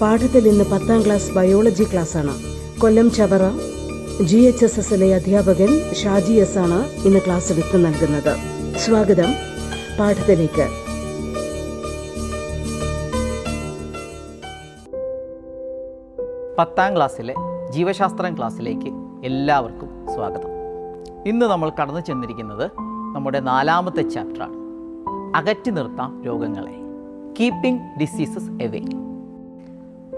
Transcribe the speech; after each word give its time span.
പാഠത്തിൽ 0.00 0.48
ഇന്ന് 0.48 0.64
പത്താം 0.64 1.04
ക്ലാസ് 1.06 1.32
ബയോളജി 1.32 1.84
ക്ലാസ്സാണ്. 1.84 2.30
Kollam 2.80 3.10
Chavara 3.10 3.40
G 4.22 4.36
H 4.36 4.64
S 4.64 4.78
എസിലെ 4.78 5.14
അധ്യാപകൻ 5.14 5.94
ഷാജി 5.94 6.32
എസ് 6.32 6.58
ആണ് 6.58 6.90
ഇന്ന് 7.06 7.18
ക്ലാസ് 7.18 7.52
എടുത്ത് 7.52 7.86
നൽകുന്നത്. 7.86 8.36
സ്വാഗതം. 8.78 9.32
പാഠത്തിലേക്ക്. 9.98 10.68
പത്താം 16.58 16.96
ക്ലാസ്സിലെ 16.96 17.34
ജീവശാസ്ത്രം 17.70 18.36
ക്ലാസ്സിലേക്ക് 18.38 18.90
എല്ലാവർക്കും 19.24 20.14
സ്വാഗതം. 20.14 20.48
ഇന്ന് 21.26 21.46
നമ്മൾ 21.46 21.70
കടന്നു 21.70 22.00
ചെന്നിരിക്കുന്നത് 22.00 22.70
നമ്മുടെ 23.14 23.40
നാലാമത്തെ 23.40 24.02
ചാപ്റ്ററാണ്. 24.02 24.52
അകറ്റി 25.36 25.70
നിർത്താം 25.70 26.22
രോഗങ്ങളെ. 26.26 26.74
Keeping 27.40 27.80
diseases 28.00 28.62
away. 28.62 29.05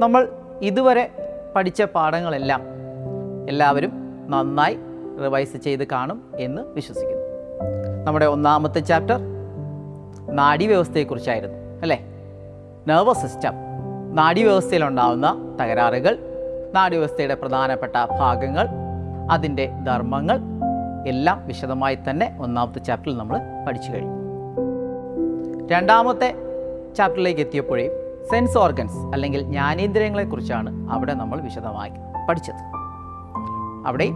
നമ്മൾ 0.00 0.28
ഇതുവരെ 0.62 1.10
പഠിച്ച 1.56 1.82
പാഠങ്ങളെല്ലാം 1.82 2.62
എല്ലാവരും 3.48 3.92
നന്നായി 4.30 4.78
റിവൈസ് 5.22 5.56
ചെയ്ത് 5.56 5.88
കാണും 5.88 6.22
എന്ന് 6.36 6.62
വിശ്വസിക്കുന്നു. 6.62 7.22
നമ്മുടെ 8.04 8.26
ഒന്നാമത്തെ 8.26 8.78
ചാപ്റ്റർ 8.78 9.18
നാഡീവ്യവസ്ഥയെക്കുറിച്ചായിരുന്നു 10.30 11.56
അല്ലേ? 11.82 12.06
നെർവസ് 12.88 13.22
സിസ്റ്റം 13.22 13.52
നാഡീവ്യവസ്ഥയിലുണ്ടാവുന്ന 14.12 15.56
തകരാറുകൾ 15.62 16.18
നാഡീവ്യവസ്ഥയുടെ 16.74 17.34
പ്രധാനപ്പെട്ട 17.34 17.92
ഭാഗങ്ങൾ 18.18 18.68
അതിന്റെ 19.30 19.72
ധർമ്മങ്ങൾ 19.86 20.38
എല്ലാം 21.06 21.46
വിശദമായി 21.46 21.98
തന്നെ 22.10 22.38
ഒന്നാമത്തെ 22.40 22.78
ചാപ്റ്ററിൽ 22.78 23.16
നമ്മൾ 23.16 23.38
പഠിച്ചു 23.68 23.92
കഴിഞ്ഞു. 23.92 24.18
രണ്ടാമത്തെ 25.68 26.34
ചാപ്റ്ററിലേക്ക് 26.96 27.40
എത്തിയപ്പോഴേ 27.40 27.97
സെൻസ് 28.30 28.58
ഓർഗൻസ് 28.58 28.96
അല്ലെങ്കിൽ 28.96 29.42
ജ്ഞാനേന്ദ്രിയങ്ങളെക്കുറിച്ചാണ് 29.42 30.90
അവിടെ 30.90 31.14
നമ്മൾ 31.14 31.40
വിശദമായി 31.40 31.92
പഠിച്ചത്. 32.28 32.62
അവിടെ 33.86 34.08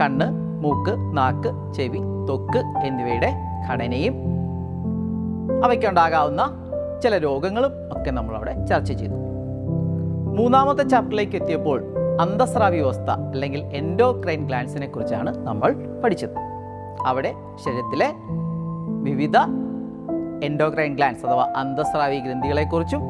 കണ്ണ് 0.00 0.26
മൂക്ക് 0.64 1.16
നാക്ക് 1.16 1.72
ചെവി 1.72 2.00
തൊക്ക് 2.28 2.58
എന്നിവയുടെ 2.58 3.32
ഘടനയും 3.70 4.14
അവയ്ക്കുണ്ടാകാവുന്ന 5.64 6.42
ചില 7.02 7.18
രോഗങ്ങളും 7.18 7.72
ഒക്കെ 7.92 8.10
നമ്മൾ 8.10 8.34
അവിടെ 8.36 8.64
ചർച്ച 8.66 8.92
ചെയ്തു. 8.92 9.14
മൂന്നാമത്തെ 10.38 10.82
ചാപ്റ്ററിലേക്ക് 10.82 11.36
എത്തിയപ്പോൾ 11.36 11.84
അന്തസ്രാവി 12.20 12.76
വ്യവസ്ഥ 12.76 13.10
അല്ലെങ്കിൽ 13.10 13.60
എൻഡോക്രൈൻ 13.64 14.46
ഗ്ലാൻസിനെ 14.46 14.86
കുറിച്ചാണ് 14.86 15.46
നമ്മൾ 15.46 16.00
പഠിച്ചത്. 16.04 16.36
അവിടെ 17.06 17.32
ശരീരത്തിലെ 17.64 18.12
വിവിധ 19.02 19.36
എൻഡോക്രൈൻ 20.42 20.94
ഗ്ലാൻസ് 20.94 21.26
അഥവാ 21.26 21.52
അന്തസ്രാവി 21.56 22.18
ഗ്രന്ഥികളെക്കുറിച്ചും 22.18 23.02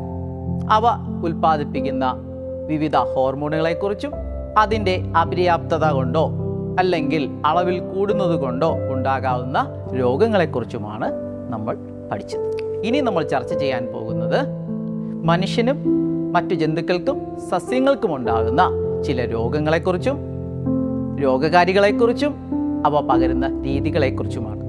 അവ 0.62 0.84
ഉൽപ്പാദിപ്പിക്കുന്ന 1.24 2.14
വിവിധ 2.66 2.96
ഹോർമോണുകളെക്കുറിച്ചും 2.96 4.12
അതിന്റെ 4.58 5.04
അപര്യാപ്തത 5.22 5.84
കൊണ്ടോ 5.86 6.30
അല്ലെങ്കിൽ 6.78 7.30
അളവിൽ 7.44 7.80
കൂടുന്നത് 7.80 8.40
കൊണ്ടോ 8.40 8.76
ഉണ്ടാകാവുന്ന 8.92 9.66
രോഗങ്ങളെക്കുറിച്ചുമാണ് 10.00 11.12
നമ്മൾ 11.50 11.76
പഠിച്ചത്. 12.12 12.62
ഇനി 12.84 13.00
നമ്മൾ 13.00 13.22
ചർച്ച 13.22 13.54
ചെയ്യാൻ 13.54 13.86
പോകുന്നത് 13.86 14.46
മനുഷ്യനും 15.24 15.84
മറ്റു 16.32 16.54
ജന്തുക്കൾക്കും 16.54 17.38
സസ്യങ്ങൾക്കും 17.50 18.14
ഉണ്ടാകുന്ന 18.14 18.62
ചില 19.02 19.24
രോഗങ്ങളെക്കുറിച്ചും 19.24 20.18
രോഗകാരികളെക്കുറിച്ചും 21.22 22.34
അവ 22.86 23.00
പകരുന്ന 23.00 23.62
രീതികളെക്കുറിച്ചുമാണ്. 23.62 24.60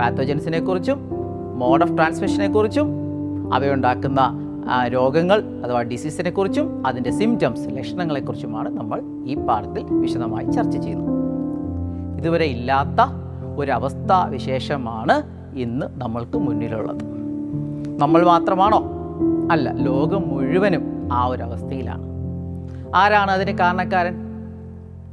പാത്തോജൻസിനെ 0.00 0.60
കുറിച്ചും 0.60 1.10
മോഡ് 1.58 1.82
ഓഫ് 1.82 1.96
ട്രാൻസ്മിഷനെക്കുറിച്ചും 1.96 2.88
അവയുണ്ടാക്കുന്ന 3.54 4.20
രോഗങ്ങൾ 4.88 5.62
അഥവാ 5.64 5.82
ഡിസീസിനെ 5.82 6.30
കുറിച്ചും 6.30 6.86
അതിന്റെ 6.86 7.10
സിംറ്റംസ് 7.10 7.68
ലക്ഷണങ്ങളെക്കുറിച്ചുമാണ് 7.76 8.76
നമ്മൾ 8.76 9.02
ഈ 9.26 9.34
പാഠത്തിൽ 9.34 9.84
വിശദമായി 9.90 10.44
ചർച്ച 10.44 10.76
ചെയ്യുന്നത്. 10.76 11.14
ഇതുവരെ 12.18 12.44
ഇല്ലാത്ത 12.44 13.10
ഒരവസ്ഥാ 13.56 14.24
വിശേഷമാണ് 14.24 15.22
ഇന്ന് 15.54 15.86
നമ്മൾക്ക് 15.94 16.38
മുന്നിലുള്ളത്. 16.38 17.04
നമ്മൾ 17.98 18.24
മാത്രമാണോ? 18.24 18.84
അല്ല 19.50 19.72
ലോകം 19.72 20.28
മുഴുവനും 20.28 21.10
ആ 21.12 21.26
ഒരു 21.26 21.42
അവസ്ഥയിലാണ് 21.42 22.02
ആരാണ് 22.96 23.30
അതിന് 23.30 23.58
കാരണക്കാരൻ? 23.58 24.14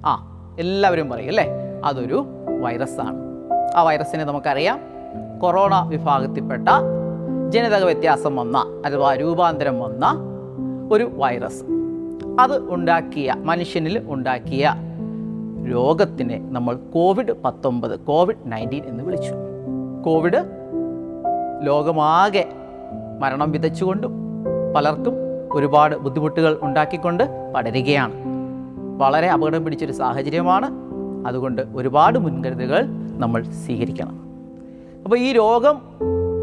ആ 0.06 0.28
എല്ലാവരും 0.60 1.10
പറയും 1.10 1.30
അല്ലേ? 1.30 1.48
അതൊരു 1.86 2.26
വൈറസാണ് 2.62 3.18
ആ 3.76 3.82
വൈറസിനെ 3.82 4.24
നമുക്കറിയാം. 4.24 4.80
കൊറോണ 5.40 5.86
വിഭാഗത്തിൽപ്പെട്ട 5.88 6.70
ജനിതക 7.52 7.84
വ്യത്യാസം 7.84 8.36
വന്ന 8.36 8.82
അഥവാ 8.86 9.16
രൂപാന്തരം 9.16 9.80
വന്ന 9.80 10.18
ഒരു 10.92 11.12
വൈറസ് 11.14 11.64
അത് 12.40 12.74
ഉണ്ടാക്കിയ 12.74 13.36
മനുഷ്യനിൽ 13.38 14.02
ഉണ്ടാക്കിയ 14.08 14.76
രോഗത്തിനെ 15.72 16.50
നമ്മൾ 16.52 16.76
കോവിഡ് 16.76 17.32
പത്തൊമ്പത് 17.32 18.00
കോവിഡ് 18.00 18.36
നയന്റീൻ 18.46 18.84
എന്ന് 18.86 19.04
വിളിച്ചു. 19.04 19.34
കോവിഡ് 20.06 20.46
ലോകമാകെ 21.64 22.50
മരണം 23.20 23.52
വിതച്ചുകൊണ്ടും 23.52 24.14
പലർക്കും 24.76 25.14
ഒരുപാട് 25.52 25.96
ബുദ്ധിമുട്ടുകൾ 25.96 26.60
ഉണ്ടാക്കിക്കൊണ്ട് 26.62 27.54
പടരുകയാണ്. 27.56 28.14
വളരെ 28.98 29.30
അപകടം 29.30 29.64
പിടിച്ചൊരു 29.64 29.92
സാഹചര്യമാണ്. 29.92 30.70
അതുകൊണ്ട് 31.28 31.62
ഒരുപാട് 31.76 32.20
മുൻകരുതലുകൾ 32.20 32.86
നമ്മൾ 33.18 33.44
സ്വീകരിക്കണം. 33.44 34.20
അപ്പോൾ 35.04 35.20
ഈ 35.20 35.32
രോഗം 35.32 35.82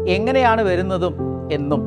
എങ്ങനെയാണ് 0.09 0.61
വരുന്നതും 0.61 1.15
എന്നും 1.51 1.81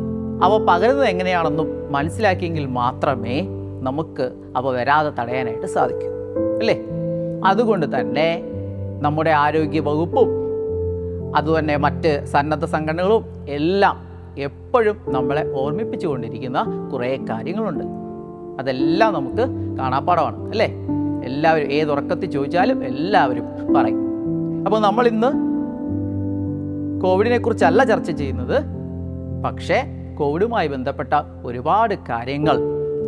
അവ 0.44 0.66
പകരുന്നത് 0.68 1.06
എങ്ങനെയാണെന്നും 1.06 1.92
മനസ്സിലാക്കിയെങ്കിൽ 1.92 2.66
മാത്രമേ 2.66 3.46
നമുക്ക് 3.82 4.32
അവ 4.56 4.70
വരാതെ 4.70 5.10
തടയാനായിട്ട് 5.10 5.66
സാധിക്കൂ 5.66 6.06
അല്ലേ? 6.58 6.80
അതുകൊണ്ട് 7.44 8.00
തന്നെ 8.00 8.42
നമ്മുടെ 9.00 9.30
ആരോഗ്യ 9.30 9.80
വകുപ്പും 9.80 10.28
അതുതന്നെ 11.36 11.76
മറ്റ് 11.76 12.24
സന്നദ്ധ 12.24 12.64
സംഘടനകളും 12.64 13.24
എല്ലാം 13.48 13.96
എപ്പോഴും 14.38 14.96
നമ്മളെ 15.08 15.52
ഓർമ്മിപ്പിച്ചു 15.56 16.06
കൊണ്ടിരിക്കുന്ന 16.06 16.90
കുറേ 16.92 17.16
കാര്യങ്ങളുണ്ട്. 17.30 17.84
അതെല്ലാം 18.60 19.14
നമുക്ക് 19.14 19.76
കാണാപ്പാടമാണ് 19.78 20.50
അല്ലേ? 20.50 20.68
എല്ലാവരും 21.24 21.72
ഏതുറക്കത്തിൽ 21.72 22.30
ചോദിച്ചാലും 22.30 22.84
എല്ലാവരും 22.84 23.74
പറയും. 23.74 24.00
അപ്പോൾ 24.66 24.80
നമ്മൾ 24.80 25.06
ഇന്ന് 25.06 25.51
കോവിഡിനെ 27.02 27.38
കുറിച്ചല്ല 27.38 27.84
ചർച്ച 27.84 28.10
ചെയ്യുന്നത്. 28.10 28.62
പക്ഷേ 29.44 29.84
കോവിഡുമായി 30.18 30.68
ബന്ധപ്പെട്ട 30.68 31.14
ഒരുപാട് 31.44 31.94
കാര്യങ്ങൾ 31.94 32.58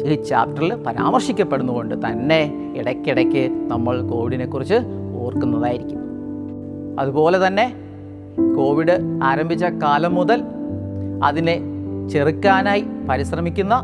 ഈ 0.04 0.22
ചാപ്റ്ററിൽ 0.22 0.74
പരാമർശിക്കപ്പെടുന്നതുകൊണ്ട് 0.74 1.94
തന്നെ 2.06 2.72
ഇടയ്ക്കിടയ്ക്ക് 2.76 3.52
നമ്മൾ 3.70 4.00
കോവിഡിനെ 4.02 4.46
കുറിച്ച് 4.46 4.74
ഓർക്കുന്നതായിരിക്കും. 5.20 6.00
അതുപോലെ 7.00 7.46
തന്നെ 7.46 7.74
കോവിഡ് 8.56 8.98
ആരംഭിച്ച 9.22 9.64
കാലം 9.64 10.14
മുതൽ 10.14 10.42
അതിനെ 11.24 11.60
ചെറുക്കാനായി 12.12 12.84
പരിശ്രമിക്കുന്ന 13.10 13.74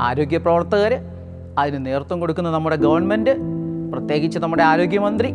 ആരോഗ്യ 0.00 0.38
പ്രവർത്തകർ 0.38 0.92
അതിന് 1.58 1.86
നേതൃത്വം 1.86 2.20
കൊടുക്കുന്ന 2.20 2.50
നമ്മുടെ 2.50 2.76
ഗവൺമെന്റ് 2.76 3.30
പ്രത്യേകിച്ച് 3.92 4.38
നമ്മുടെ 4.38 4.62
ആരോഗ്യമന്ത്രി 4.62 5.28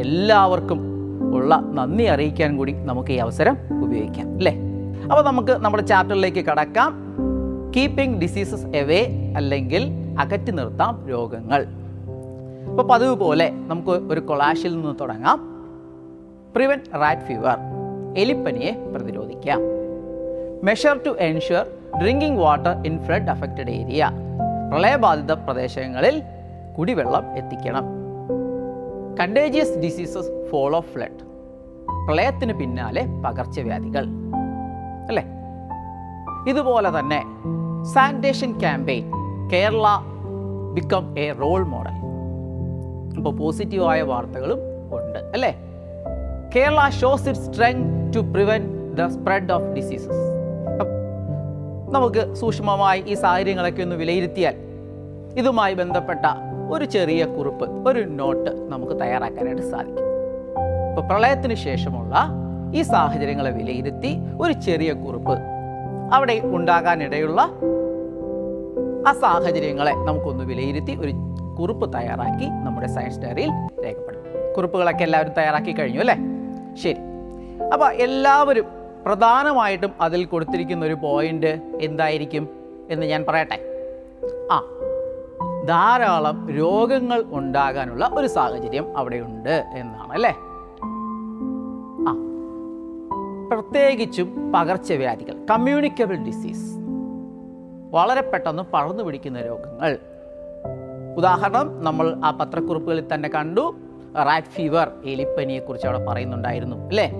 എല്ലാവർക്കും 0.00 0.89
ഉള്ള 1.34 1.60
നന്ദി 1.72 2.04
അറിയിക്കാൻ 2.04 2.56
കൂടി 2.56 2.72
നമുക്ക് 2.72 3.12
ഈ 3.12 3.16
അവസരം 3.16 3.56
ഉപയോഗിക്കാം 3.84 4.36
അല്ലേ? 4.36 4.56
അപ്പോൾ 5.02 5.22
നമുക്ക് 5.22 5.52
നമ്മുടെ 5.52 5.86
ചാപ്റ്ററിലേക്ക് 5.86 6.44
കടക്കാം. 6.44 7.16
കീപ്പിംഗ് 7.76 8.20
ഡിസീസസ് 8.20 8.66
എവേ 8.66 9.32
അല്ലെങ്കിൽ 9.36 9.88
അകറ്റി 10.20 10.50
നിർത്താം 10.50 11.06
രോഗങ്ങൾ. 11.08 11.66
അപ്പോൾ 12.70 12.82
പതിവ് 12.82 13.14
പോലെ 13.16 13.50
നമുക്ക് 13.50 13.90
ഒരു 13.90 14.20
കൊളാഷിൽ 14.20 14.74
നിന്ന് 14.74 14.94
തുടങ്ങാം. 15.00 15.40
പ്രിവെന്റ് 16.54 17.00
റാറ്റ് 17.00 17.22
ഫീവർ 17.22 17.56
എലിപ്പനിയെ 18.16 18.92
പ്രതിരോധിക്കാം. 18.94 19.60
Measure 20.64 21.00
to 21.06 21.10
ensure 21.18 21.66
drinking 22.02 22.38
water 22.38 22.86
in 22.86 23.04
flood 23.04 23.30
affected 23.30 23.70
area 23.70 24.10
പ്രളയബാധിത 24.70 25.32
പ്രദേശങ്ങളിൽ 25.32 26.22
കുടിവെള്ളം 26.78 27.36
എത്തിക്കണം. 27.36 27.99
കണ്ടേജിയസ് 29.18 29.78
ഡിസീസസ് 29.78 30.48
ഫോളോ 30.50 30.80
ഫ്ലഡ് 30.80 31.20
പ്രളയത്തിന് 32.06 32.52
പിന്നാലെ 32.52 33.06
പകർച്ചവ്യാധികൾ. 33.24 34.04
അല്ലേ? 35.08 35.24
ഇതുപോലെ 36.50 36.98
തന്നെ 36.98 37.22
sanitation 37.84 38.58
campaign 38.58 39.10
Kerala 39.52 39.86
become 40.74 41.18
a 41.18 41.32
role 41.32 41.62
model 41.64 41.96
അപ്പോൾ 43.16 43.36
പോസിറ്റീവായ 43.36 44.02
വാർത്തകളും 44.02 44.58
ഉണ്ട്. 44.92 45.18
അല്ലേ? 45.18 45.56
Kerala 46.56 46.88
shows 46.88 47.28
it 47.28 47.40
strength 47.40 48.12
to 48.16 48.18
prevent 48.18 48.96
the 49.02 49.06
spread 49.06 49.52
of 49.52 49.64
diseases 49.64 50.20
നമുക്ക് 51.90 52.34
സൂക്ഷ്മമായി 52.34 53.00
ഈ 53.06 53.14
സാഹചര്യങ്ങളൊക്കെ 53.14 53.82
ഒന്ന് 53.82 53.96
വിലയിരുത്തിയാൽ 53.96 54.54
ഇതുമായി 55.38 55.74
ബന്ധപ്പെട്ട 55.74 56.26
ഒരു 56.72 56.84
ചെറിയ 56.84 57.24
കുറിപ്പ് 57.24 57.88
ഒരു 57.88 58.00
നോട്ട് 58.00 58.50
നമുക്ക് 58.68 59.00
തയ്യാറാക്കാനായിട്ട് 59.00 59.62
സാധിക്കും. 59.62 60.06
ഇപ്പോൾ 60.90 61.08
പ്രളയത്തിന് 61.08 61.54
ശേഷമുള്ള 61.54 62.14
ഈ 62.74 62.82
സാഹചര്യങ്ങളെ 62.82 63.50
വിലയിരുത്തി 63.50 64.18
ഒരു 64.40 64.52
ചെറിയ 64.52 64.92
കുറിപ്പ് 64.92 65.36
അവിടെ 66.14 66.40
ഉണ്ടാകാനിടയുള്ള 66.44 67.40
ആ 69.08 69.12
സാഹചര്യങ്ങളെ 69.12 69.92
നമുക്കൊന്ന് 69.92 70.44
വിലയിരുത്തി 70.44 70.92
ഒരു 71.00 71.12
കുറിപ്പ് 71.58 71.92
തയ്യാറാക്കി 71.96 72.44
നമ്മുടെ 72.44 72.86
സയൻസ് 72.86 73.20
ഡയറിയിൽ 73.20 73.50
രേഖപ്പെടും 73.84 74.20
കുറിപ്പുകളൊക്കെ 74.56 75.04
എല്ലാവരും 75.04 75.32
തയ്യാറാക്കി 75.32 75.72
കഴിഞ്ഞു 75.72 76.00
അല്ലേ? 76.00 76.16
ശരി. 76.82 77.00
അപ്പോൾ 77.72 77.92
എല്ലാവരും 77.92 78.66
പ്രധാനമായിട്ടും 79.06 79.92
അതിൽ 80.00 80.24
കൊടുത്തിരിക്കുന്ന 80.24 80.84
ഒരു 80.84 80.94
പോയിന്റ് 80.94 81.60
എന്തായിരിക്കും 81.80 82.48
എന്ന് 82.90 83.06
ഞാൻ 83.06 83.24
പറയട്ടെ? 83.28 83.58
ആ 84.50 84.56
ധാരാളം 85.66 86.50
രോഗങ്ങൾ 86.50 87.24
ഉണ്ടാകാനുള്ള 87.30 88.10
ഒരു 88.12 88.26
സാഹചര്യം 88.26 88.98
അവിടെയുണ്ട് 88.98 89.64
എന്നാണ് 89.74 90.12
അല്ലേ 90.12 90.30
ആ. 92.08 92.12
പ്രത്യേകിച്ചും 93.48 94.52
പകർച്ചവ്യാധികൾ 94.54 95.46
കമ്മ്യൂണിക്കബിൾ 95.50 96.14
ഡിസീസ് 96.14 96.80
വളരെ 97.90 98.20
പെട്ടെന്ന് 98.20 98.62
പടർന്നു 98.62 99.02
പിടിക്കുന്ന 99.02 99.40
രോഗങ്ങൾ. 99.40 99.98
ഉദാഹരണം 101.16 101.84
നമ്മൾ 101.84 102.16
ആ 102.24 102.30
പത്രക്കുറിപ്പുകളിൽ 102.30 103.14
തന്നെ 103.14 103.28
കണ്ടു 103.28 103.74
റാറ്റ് 104.16 104.46
ഫീവർ 104.46 104.92
എലിപ്പനിയെ 105.04 105.58
കുറിച്ച് 105.58 105.86
അവിടെ 105.86 106.04
പറയുന്നുണ്ടായിരുന്നു 106.04 106.76
അല്ലേ? 106.76 107.10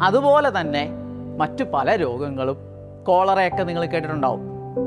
അതുപോലെ 0.00 0.60
തന്നെ 0.60 0.88
മറ്റു 1.36 1.64
പല 1.64 1.96
രോഗങ്ങളും 1.96 2.56
കോളറയൊക്കെ 3.04 3.62
നിങ്ങൾ 3.62 3.86
കേട്ടിട്ടുണ്ടാവും. 3.86 4.42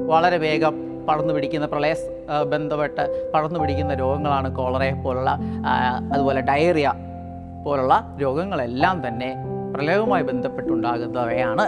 വളരെ 0.08 0.38
വേഗം 0.38 0.87
പടർന്നു 1.10 1.34
പിടിക്കുന്ന 1.34 1.66
പ്രളയ 1.66 1.96
ബന്ധപ്പെട്ട് 2.44 3.32
പടർന്നു 3.34 3.60
പിടിക്കുന്ന 3.60 3.94
രോഗങ്ങളാണ് 3.94 4.56
കോളറയെ 4.56 4.92
പോലുള്ള 4.92 5.38
അതുപോലെ 6.14 6.42
ഡയറിയ 6.42 6.94
പോലുള്ള 7.66 8.18
രോഗങ്ങളെല്ലാം 8.22 9.08
തന്നെ 9.08 9.36
പ്രളയവുമായി 9.76 10.24
ബന്ധപ്പെട്ടുണ്ടാകുന്നവയാണ്. 10.24 11.66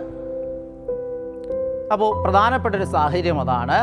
അപ്പോൾ 1.94 2.24
പ്രധാനപ്പെട്ട 2.24 2.76
ഒരു 2.76 2.84
സാഹചര്യം 2.84 3.42
അതാണ്. 3.42 3.78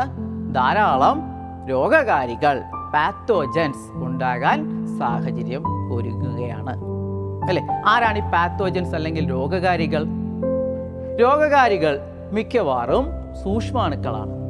ധാരാളം 0.55 1.21
രോഗകാരികൾ 1.69 2.63
പാത്തോജൻസ് 2.93 4.03
ഉണ്ടാകാൻ 4.03 4.87
സാഹചര്യം 4.99 5.63
ഒരുങ്ങുകയാണ്. 5.93 6.73
അല്ലേ? 7.49 7.67
ആരാണ് 7.87 8.17
ഈ 8.17 8.21
പാത്തോജൻസ് 8.21 8.95
അല്ലെങ്കിൽ 8.95 9.29
രോഗകാരികൾ? 9.29 10.05
രോഗകാരികൾ 11.21 11.99
മിക്കവാറും 12.31 13.05
സൂക്ഷ്മാണുക്കളാണ്. 13.43 14.46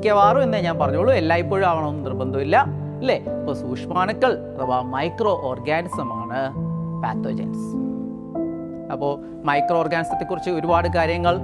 മിക്കവാറും 0.00 0.42
എന്നേ 0.42 0.60
ഞാൻ 0.60 0.78
പറഞ്ഞോളൂ 0.78 1.12
എല്ലായ്പ്പോഴും 1.12 1.66
ആവണമെന്ന് 1.66 2.06
നിർബന്ധമില്ല 2.06 2.56
അല്ലേ? 2.98 3.16
ഇപ്പോൾ 3.16 3.52
സൂക്ഷ്മാണുക്കൾ 3.52 4.38
അഥവാ 4.56 4.80
മൈക്രോ 4.80 5.40
ഓർഗാനിസമാണ് 5.44 6.52
പാത്തോജൻസ് 7.02 7.66
അപ്പോൾ 8.92 9.12
മൈക്രോ 9.44 9.78
ഓർഗാനിസത്തെ 9.78 10.24
കുറിച്ച് 10.24 10.50
ഒരുപാട് 10.50 10.88
കാര്യങ്ങൾ 10.88 11.36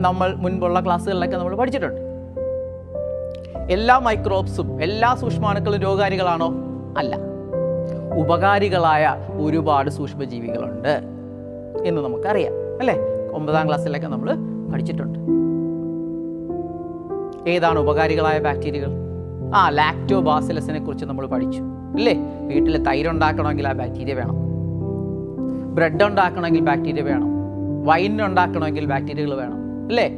നമ്മൾ 0.00 0.34
മുൻപുള്ള 0.34 0.84
ക്ലാസ്സുകളിലൊക്കെ 0.84 1.36
നമ്മൾ 1.36 1.56
പഠിച്ചിട്ടുണ്ട്. 1.56 2.00
എല്ലാ 3.70 3.98
മൈക്രോബ്സും 3.98 4.82
എല്ലാ 4.82 5.14
സൂക്ഷ്മാണുക്കളും 5.14 5.80
രോഗകാരികളാണോ 5.80 6.48
അല്ല. 6.98 7.16
ഉപകാരികളായ 8.16 9.16
ഒരുപാട് 9.40 9.90
സൂക്ഷ്മജീവികളുണ്ട് 9.90 11.00
എന്ന് 11.86 12.02
നമുക്കറിയാം 12.02 12.52
അല്ലേ? 12.78 12.96
ഒമ്പതാം 13.32 13.66
ക്ലാസ്സിലൊക്കെ 13.66 14.06
നമ്മൾ 14.06 14.30
പഠിച്ചിട്ടുണ്ട്. 14.72 15.18
ഏതാണ് 17.48 17.78
ഉപകാരികളായ 17.78 18.38
ബാക്ടീരിയകൾ? 18.38 18.90
ആ 19.54 19.68
ലാക്ടോബാസിലസിനെ 19.68 20.80
കുറിച്ച് 20.80 21.04
നമ്മൾ 21.04 21.26
പഠിച്ചു. 21.26 21.62
അല്ലേ 21.94 22.14
വീട്ടിൽ 22.40 22.82
തൈര് 22.82 23.08
ഉണ്ടാക്കണമെങ്കിൽ 23.08 23.68
ആ 23.68 23.72
ബാക്ടീരിയ 23.72 24.14
വേണം. 24.14 24.34
ബ്രെഡ് 25.74 26.04
ഉണ്ടാക്കണമെങ്കിൽ 26.04 26.60
ബാക്ടീരിയ 26.60 27.02
വേണം. 27.02 27.26
വൈൻ 27.84 28.24
ഉണ്ടാക്കണമെങ്കിൽ 28.24 28.84
ബാക്ടീരിയകൾ 28.84 29.34
വേണം. 29.34 29.86
അല്ലേ 29.86 30.12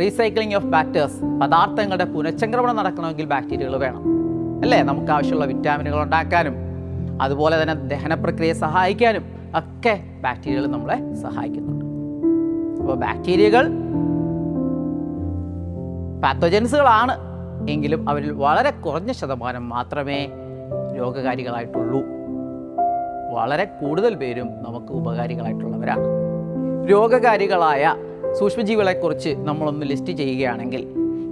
റീസൈക്ലിംഗ് 0.00 0.54
ഓഫ് 0.54 0.66
ബാക്ടേഴ്സ് 0.66 1.40
പദാർത്ഥങ്ങളുടെ 1.42 2.04
പുനഃചംക്രമണം 2.04 2.76
നടക്കണമെങ്കിൽ 2.76 3.24
ബാക്ടീരിയകൾ 3.24 3.76
വേണം. 3.76 4.02
അല്ലേ? 4.62 4.82
നമുക്ക് 4.82 5.12
ആവശ്യമുള്ള 5.12 5.44
വിറ്റാമിനുകൾ 5.44 6.02
ഉണ്ടാക്കാനും 6.02 6.54
അതുപോലെ 7.22 7.62
തന്നെ 7.62 7.74
ദഹന 7.74 8.14
പ്രക്രിയയെ 8.14 8.52
സഹായിക്കാനും 8.52 9.22
ഒക്കെ 9.54 10.00
ബാക്ടീരിയകൾ 10.22 10.66
നമ്മളെ 10.66 11.14
സഹായിക്കുന്നുണ്ട്. 11.14 11.84
അപ്പോൾ 12.82 12.96
ബാക്ടീരിയകൾ 12.96 13.68
പാത്തോജൻസുകളാണ് 16.24 17.18
എങ്കിലും 17.70 18.10
അവരിൽ 18.10 18.32
വളരെ 18.32 18.70
കുറഞ്ഞ 18.70 19.12
ശതമാനം 19.12 19.68
മാത്രമേ 19.68 20.28
രോഗകാരികളായിട്ടുള്ളൂ. 20.98 22.02
വളരെ 23.32 23.64
കൂടുതൽ 23.64 24.14
പേരും 24.14 24.46
നമുക്ക് 24.46 24.92
ഉപകാരികളായിട്ടുള്ളവരാണ്. 24.92 26.04
രോഗകാരികളായ 26.90 27.94
സൂക്ഷ്മജീവികളെക്കുറിച്ച് 28.40 29.28
നമ്മളൊന്ന് 29.38 29.86
ലിസ്റ്റ് 29.86 30.10
ചെയ്യുകയാണെങ്കിൽ 30.10 30.88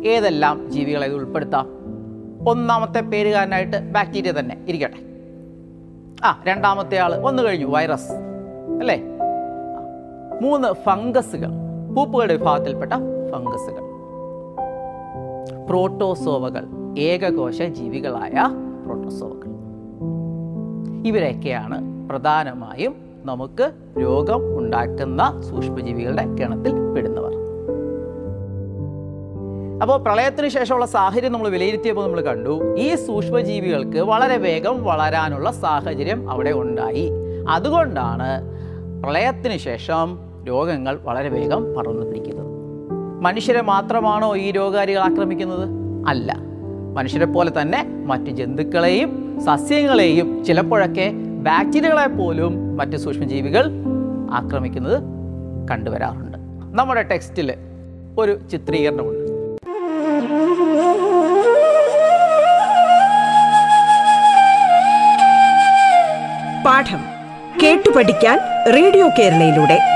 ഏതെല്ലാം 0.06 0.70
ജീവികളെ 0.70 1.06
ഇത് 1.06 1.14
ഉൾപ്പെടുത്താം? 1.14 1.66
ഒന്നാമത്തെ 2.48 3.00
പേരുകാരനായിട്ട് 3.00 3.76
ബാക്ടീരിയ 3.76 4.32
തന്നെ 4.32 4.64
ഇരിക്കട്ടെ. 4.68 4.96
ആ 6.26 6.42
രണ്ടാമത്തെ 6.46 6.98
ആൾ 6.98 7.14
ഒന്ന് 7.14 7.42
കഴിഞ്ഞു 7.42 7.66
വൈറസ്. 7.66 8.12
അല്ലേ? 8.80 9.02
മൂന്ന് 10.42 10.72
ഫംഗസുകൾ. 10.72 11.48
പൂപ്പുകളുടെ 11.96 12.36
വിഭാഗത്തിൽപ്പെട്ട 12.36 12.92
ഫംഗസുകൾ. 13.32 13.95
പ്രോട്ടോസോവകൾ 15.68 16.64
ഏകകോശ 16.98 17.62
ജീവികളായ 17.62 18.32
പ്രോട്ടോസോവകൾ. 18.84 19.50
ഇവരൊക്കെയാണ് 21.06 22.08
പ്രധാനമായും 22.08 22.96
നമുക്ക് 23.24 23.72
രോഗം 24.00 24.58
ഉണ്ടാക്കുന്ന 24.58 25.40
സൂക്ഷ്മജീവികളുടെ 25.50 26.22
ഗണത്തിൽ 26.22 26.72
പെടുന്നവർ. 26.94 27.36
അപ്പോൾ 29.82 30.02
പ്രളയത്തിന് 30.02 30.48
ശേഷമുള്ള 30.48 30.86
സാഹചര്യം 30.86 31.32
നമ്മൾ 31.32 31.48
വിലയിരുത്തിയപ്പോൾ 31.48 32.04
നമ്മൾ 32.04 32.20
കണ്ടു 32.20 32.74
ഈ 32.78 32.94
സൂക്ഷ്മജീവികൾക്ക് 32.94 33.98
വളരെ 33.98 34.36
വേഗം 34.36 34.84
വളരാനുള്ള 34.84 35.50
സാഹചര്യം 35.50 36.30
അവിടെ 36.30 36.50
ഉണ്ടായി. 36.50 37.10
അതുകൊണ്ടാണ് 37.48 38.30
പ്രളയത്തിന് 39.02 39.56
ശേഷം 39.56 40.18
രോഗങ്ങൾ 40.48 40.98
വളരെ 41.02 41.28
വേഗം 41.28 41.74
പടർന്നു 41.74 42.06
പിടിക്കുന്നത്. 42.06 42.55
മനുഷ്യരെ 43.22 43.60
മാത്രമാണോ 43.60 44.36
ഈ 44.36 44.50
രോഗാരികൾ 44.50 45.00
ആക്രമിക്കുന്നത്? 45.00 45.68
അല്ല. 46.08 46.36
മനുഷ്യരെ 46.94 47.26
പോലെ 47.26 47.52
തന്നെ 47.62 47.84
മറ്റ് 48.06 48.30
ജന്തുക്കളെയും 48.30 49.40
സസ്യങ്ങളെയും 49.40 50.44
ചിലപ്പോഴൊക്കെ 50.44 51.10
ബാക്ടീരിയകളെ 51.42 52.06
പോലും 52.06 52.76
മറ്റ് 52.76 52.96
സൂക്ഷ്മജീവികൾ 52.96 53.64
ആക്രമിക്കുന്നത് 54.32 55.02
കണ്ടുവരാറുണ്ട്. 55.70 56.38
നമ്മുടെ 56.78 57.02
ടെക്സ്റ്റിൽ 57.02 57.54
ഒരു 58.18 58.38
ചിത്രീകരണമുണ്ട്. 58.52 59.26
പാഠം 66.64 67.04
കേട്ടു 67.62 67.90
പഠിക്കാൻ 67.96 68.38
റേഡിയോ 68.74 69.08
കേരളയിലൂടെ. 69.18 69.95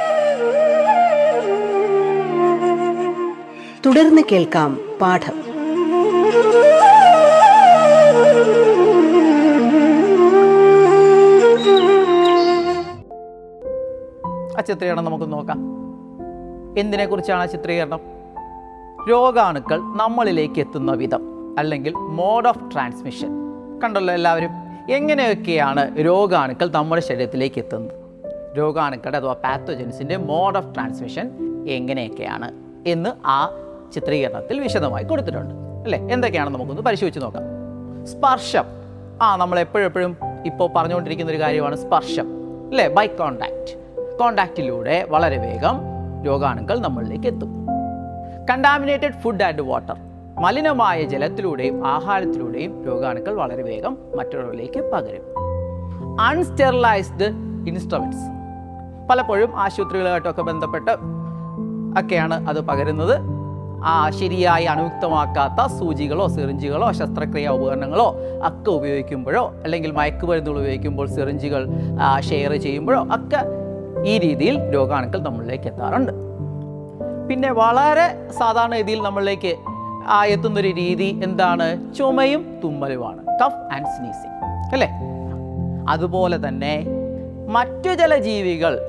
തുടർന്ന് 3.85 4.21
കേൾക്കാം 4.31 4.79
പാഠം. 5.01 5.37
ആ 14.57 14.61
ചിത്രീകരണം 14.61 15.05
നമുക്ക് 15.05 15.33
നോക്കാം. 15.33 15.59
എന്തിനെക്കുറിച്ചാണ് 16.77 17.41
ആ 17.41 17.45
ചിത്രീകരണം? 17.45 17.99
രോഗാണുക്കൾ 19.09 19.77
നമ്മളിലേക്ക് 19.77 20.59
എത്തുന്ന 20.59 20.91
വിധം 20.91 21.55
അല്ലെങ്കിൽ 21.59 21.93
മോഡ് 21.93 22.47
ഓഫ് 22.47 22.73
ട്രാൻസ്മിഷൻ 22.73 23.29
കണ്ടല്ലോ 23.83 24.13
എല്ലാവരും 24.13 24.49
എങ്ങനെയൊക്കെയാണ് 24.91 26.05
രോഗാണുക്കൾ 26.05 26.71
നമ്മുടെ 26.71 27.01
ശരീരത്തിലേക്ക് 27.01 27.59
എത്തുന്നത്? 27.59 27.95
രോഗാണുക്കളുടെ 28.57 29.17
അഥവാ 29.17 29.33
പാത്തോജൻസിന്റെ 29.33 30.17
മോഡ് 30.17 30.57
ഓഫ് 30.57 30.75
ട്രാൻസ്മിഷൻ 30.75 31.31
എങ്ങനെയൊക്കെയാണ്? 31.69 32.51
എന്ന് 32.87 33.09
ആ 33.25 33.49
ചിത്രീകരണത്തിൽ 33.93 34.59
വിശദമായി 34.59 35.03
കൊടുത്തിട്ടുണ്ട്. 35.03 35.53
അല്ലേ? 35.53 35.99
എന്തൊക്കെയാണെന്ന് 35.99 36.59
നമുക്കൊന്ന് 36.59 36.83
പരിശോധിച്ച് 36.83 37.21
നോക്കാം. 37.21 37.43
സ്പർശം. 38.07 38.63
ആ 39.21 39.35
നമ്മൾ 39.35 39.59
എപ്പോഴെപ്പോഴും 39.59 40.17
ഇപ്പോൾ 40.45 40.69
പറഞ്ഞുകൊണ്ടിരിക്കുന്ന 40.75 41.31
ഒരു 41.31 41.41
കാര്യമാണ് 41.41 41.75
സ്പർശം. 41.75 42.27
അല്ലേ? 42.69 42.87
ബൈ 42.87 43.07
കോണ്ടാക്ട് 43.07 43.81
കോണ്ടാക്റ്റിലൂടെ 44.17 45.05
വളരെ 45.09 45.37
വേഗം 45.37 45.81
രോഗാണുക്കൾ 46.25 46.79
നമ്മളിലേക്ക് 46.79 47.27
എത്തും. 47.27 47.67
കണ്ടാമിനേറ്റഡ് 48.49 49.11
ഫുഡ് 49.11 49.43
ആൻഡ് 49.43 49.61
വാട്ടർ 49.61 49.95
മലിനമായ 50.39 51.01
ജലത്തിലൂടെയും 51.01 51.87
ആഹാരത്തിലൂടെയും 51.87 52.85
രോഗാണുക്കൾ 52.85 53.33
വളരെ 53.33 53.63
വേഗം 53.63 53.97
മറ്റുള്ളവരിലേക്ക് 54.15 54.91
പകരും. 54.91 55.21
അൺസ്റ്റെറിലൈസ്ഡ് 56.21 57.23
ഇൻസ്ട്രുമെന്റ്സ് 57.67 58.41
പലപ്പോഴും 59.09 59.59
ആശുപത്രികളുമായിട്ടൊക്കെ 59.59 60.41
ബന്ധപ്പെട്ട് 60.41 60.91
ഒക്കെയാണ് 61.99 62.49
അത് 62.49 62.61
പകരുന്നത്. 62.61 63.40
ആ 63.85 64.09
ശരിയായി 64.09 64.65
അണുയുക്തമാക്കാത്ത 64.65 65.73
സൂചികളോ 65.73 66.27
സിറിഞ്ചുകളോ 66.27 66.91
ശസ്ത്രക്രിയാ 66.91 67.51
ഉപകരണങ്ങളോ 67.51 68.15
ഒക്കെ 68.47 68.71
ഉപയോഗിക്കുമ്പോഴോ 68.71 69.53
അല്ലെങ്കിൽ 69.63 69.91
മയക്കുമരുന്നുകൾ 69.91 70.59
ഉപയോഗിക്കുമ്പോൾ 70.59 71.07
സിറിഞ്ചുകൾ 71.07 71.67
ഷെയർ 72.19 72.55
ചെയ്യുമ്പോഴോ 72.55 73.03
ഒക്കെ 73.03 73.37
ഈ 74.05 74.17
രീതിയിൽ 74.17 74.73
രോഗാണുക്കൾ 74.73 75.19
നമ്മളിലേക്ക് 75.19 75.65
എത്താറുണ്ട്. 75.65 76.11
പിന്നെ 77.29 77.51
വളരെ 77.51 78.31
സാധാരണ 78.31 78.75
രീതിയിൽ 78.75 79.01
നമ്മളിലേക്ക് 79.01 79.55
എത്തുന്നൊരു 80.25 80.67
രീതി 80.67 81.21
എന്താണ്? 81.23 81.93
ചുമയും 81.93 82.61
തുമ്മലുമാണ്. 82.63 83.17
Cough 83.17 83.73
and 83.73 83.85
sneezing. 83.85 84.33
അല്ലേ? 84.73 84.89
അതുപോലെ 85.89 86.47
തന്നെ 86.47 86.85
മറ്റു 87.49 87.93
ചില 87.93 88.17
ജീവികൾ 88.17 88.79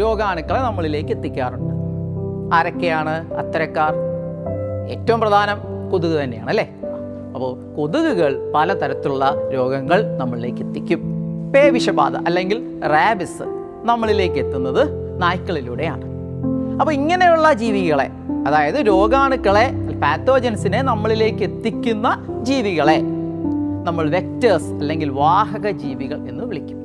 രോഗാണുക്കളെ 0.00 0.58
നമ്മളിലേക്ക് 0.58 1.10
എത്തിക്കാറുണ്ട്. 1.10 1.74
ആരൊക്കെയാണ്? 2.54 3.34
അത്തരക്കാർ. 3.34 4.07
ഏറ്റവും 4.88 5.20
പ്രധാനം 5.20 5.58
കൊതുക് 5.90 6.20
തന്നെയാണ് 6.20 6.48
അല്ലേ? 6.48 6.74
അപ്പോൾ 7.34 7.76
കൊതുകുകൾ 7.76 8.52
പലതരത്തിലുള്ള 8.54 9.50
രോഗങ്ങൾ 9.54 10.16
നമ്മളിലേക്ക് 10.16 10.62
എത്തിക്കും. 10.62 11.00
പേവിഷബാധ 11.54 12.16
അല്ലെങ്കിൽ 12.16 12.80
റാബിസ് 12.86 13.42
നമ്മളിലേക്ക് 13.84 14.36
എത്തുന്നത് 14.36 14.88
നായ്ക്കളിലൂടെയാണ്. 15.22 16.04
അപ്പോൾ 16.80 16.92
ഇങ്ങനെയുള്ള 16.92 17.52
ജീവികളെ 17.52 18.10
അതായത് 18.46 18.74
രോഗാണുക്കളെ 18.74 19.70
പാത്തോജൻസിനെ 20.02 20.82
നമ്മളിലേക്ക് 20.82 21.42
എത്തിക്കുന്ന 21.42 22.26
ജീവികളെ 22.42 23.02
നമ്മൾ 23.84 24.10
വെക്ടേഴ്സ് 24.10 24.66
അല്ലെങ്കിൽ 24.66 25.08
വാഹക 25.08 25.70
ജീവികൾ 25.70 26.28
എന്ന് 26.28 26.44
വിളിക്കും. 26.44 26.78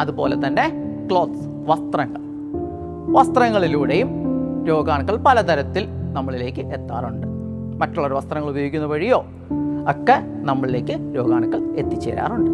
അതുപോലെ 0.00 0.46
തന്നെ 0.46 0.72
ക്ലോത്ത്സ് 1.10 1.46
വസ്ത്രങ്ങൾ. 1.66 2.20
വസ്ത്രങ്ങളിലൂടെയും 3.12 4.08
രോഗാണുക്കൾ 4.68 5.16
പലതരത്തിൽ 5.16 5.86
നമ്മളിലേക്ക് 6.18 6.62
എത്താറുണ്ട്. 6.74 7.26
മറ്റുള്ളവർ 7.80 8.14
വസ്ത്രങ്ങൾ 8.14 8.50
ഉപയോഗിക്കുന്ന 8.50 8.86
വഴിയോ 8.86 9.24
ഒക്കെ 9.90 10.16
നമ്മളിലേക്ക് 10.42 10.94
രോഗാണുക്കൾ 11.16 11.60
എത്തിച്ചേരാറുണ്ട്. 11.76 12.50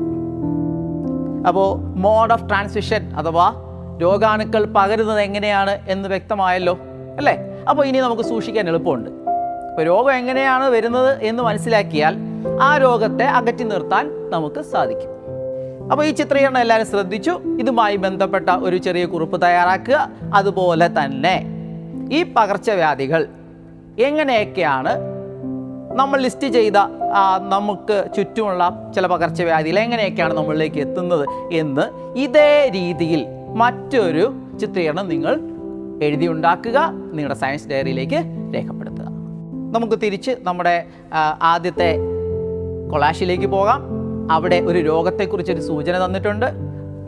അപ്പോൾ 1.49 1.71
മോഡ് 1.99 2.33
ഓഫ് 2.33 2.49
ട്രാൻസ്മിഷൻ 2.49 3.03
അഥവാ 3.17 3.47
രോഗാണുക്കൾ 4.03 4.63
പകരുന്നത് 4.77 5.21
എങ്ങനെയാണ് 5.21 5.79
എന്ന് 5.89 6.09
വ്യക്തമായല്ലോ 6.09 6.79
അല്ലേ? 7.17 7.35
അപ്പോൾ 7.71 7.87
ഇനി 7.87 7.99
നമുക്ക് 7.99 8.23
സൂക്ഷിക്കാൻ 8.23 8.69
എളുപ്പമുണ്ട്. 8.69 9.11
അപ്പോൾ 9.11 9.83
രോഗം 9.83 10.13
എങ്ങനെയാണ് 10.13 10.65
വരുന്നത് 10.65 11.23
എന്ന് 11.23 11.43
മനസ്സിലാക്കിയാൽ 11.43 12.17
ആ 12.63 12.79
രോഗത്തെ 12.79 13.25
അകറ്റി 13.25 13.65
നിർത്താൻ 13.65 14.31
നമുക്ക് 14.31 14.61
സാധിക്കും. 14.61 15.11
അപ്പോൾ 15.91 16.05
ഈ 16.05 16.11
ചിത്രീകരണം 16.11 16.59
എല്ലാവരും 16.59 16.87
ശ്രദ്ധിച്ചു. 16.87 17.41
ഇതുമായി 17.61 17.97
ബന്ധപ്പെട്ട 17.97 18.51
ഒരു 18.51 18.77
ചെറിയ 18.77 19.05
കുറിപ്പ് 19.05 19.43
തയ്യാറാക്കുക. 19.43 20.11
അതുപോലെ 20.35 20.89
തന്നെ 20.89 21.37
ഈ 22.13 22.21
പകർച്ചവ്യാധികൾ 22.37 23.27
എങ്ങനെയൊക്കെയാണ് 23.99 25.15
നമ്മൾ 25.97 26.21
ലിസ്റ്റ് 26.21 26.47
ചെയ്ത 26.47 26.73
നമുക്ക് 27.49 28.05
ചുറ്റുമുള്ള 28.17 28.93
ചില 28.95 29.07
പകർച്ചവ്യാധികൾ 29.07 29.79
എങ്ങനെയൊക്കെയാണ് 29.79 30.35
നമ്മളിലേക്ക് 30.35 30.77
എത്തുന്നത് 30.77 31.29
എന്ന് 31.53 32.17
ഇതേ 32.19 32.71
രീതിയിൽ 32.75 33.27
മറ്റൊരു 33.55 34.33
ചിത്രീകരണം 34.61 35.09
നിങ്ങൾ 35.09 35.41
എഴുതി 36.03 36.27
ഉണ്ടാക്കുക 36.27 36.79
നിങ്ങളുടെ 36.93 37.35
സയൻസ് 37.35 37.69
ഡയറിയിലേക്ക് 37.69 38.21
രേഖപ്പെടുത്തുക. 38.55 39.05
നമുക്ക് 39.75 40.01
തിരിച്ച് 40.03 40.31
നമ്മുടെ 40.43 40.87
ആദ്യത്തെ 41.43 41.97
കൊളാഷിലേക്ക് 42.93 43.47
പോകാം. 43.47 43.83
അവിടെ 44.31 44.57
ഒരു 44.57 44.79
രോഗത്തെക്കുറിച്ചൊരു 44.79 45.61
സൂചന 45.61 46.05
തന്നിട്ടുണ്ട്. 46.05 46.47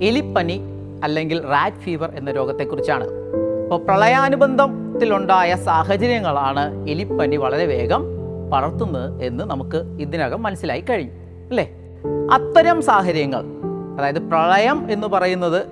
എലിപ്പനി 0.02 0.60
അല്ലെങ്കിൽ 1.04 1.42
റാറ്റ് 1.42 1.76
ഫീവർ 1.76 2.12
എന്ന 2.16 2.30
രോഗത്തെക്കുറിച്ചാണ്. 2.30 3.25
അപ്പോൾ 3.66 3.84
പ്രളയാനുബന്ധത്തിലുണ്ടായ 3.84 5.54
സാഹചര്യങ്ങളാണ് 5.54 6.88
എലിപ്പനി 6.88 7.36
വളരെ 7.36 7.66
വേഗം 7.66 8.02
പടർത്തുന്നത് 8.52 9.22
എന്ന് 9.22 9.44
നമുക്ക് 9.44 9.76
ഇതിനകം 9.76 10.42
മനസ്സിലായി 10.42 10.80
കഴിഞ്ഞു 10.80 11.12
അല്ലേ? 11.48 11.70
അത്തരം 12.32 12.82
സാഹചര്യങ്ങൾ 12.82 13.44
അതായത് 13.98 14.18
പ്രളയം 14.18 14.90
എന്ന് 14.90 15.06
പറയുന്നത് 15.06 15.66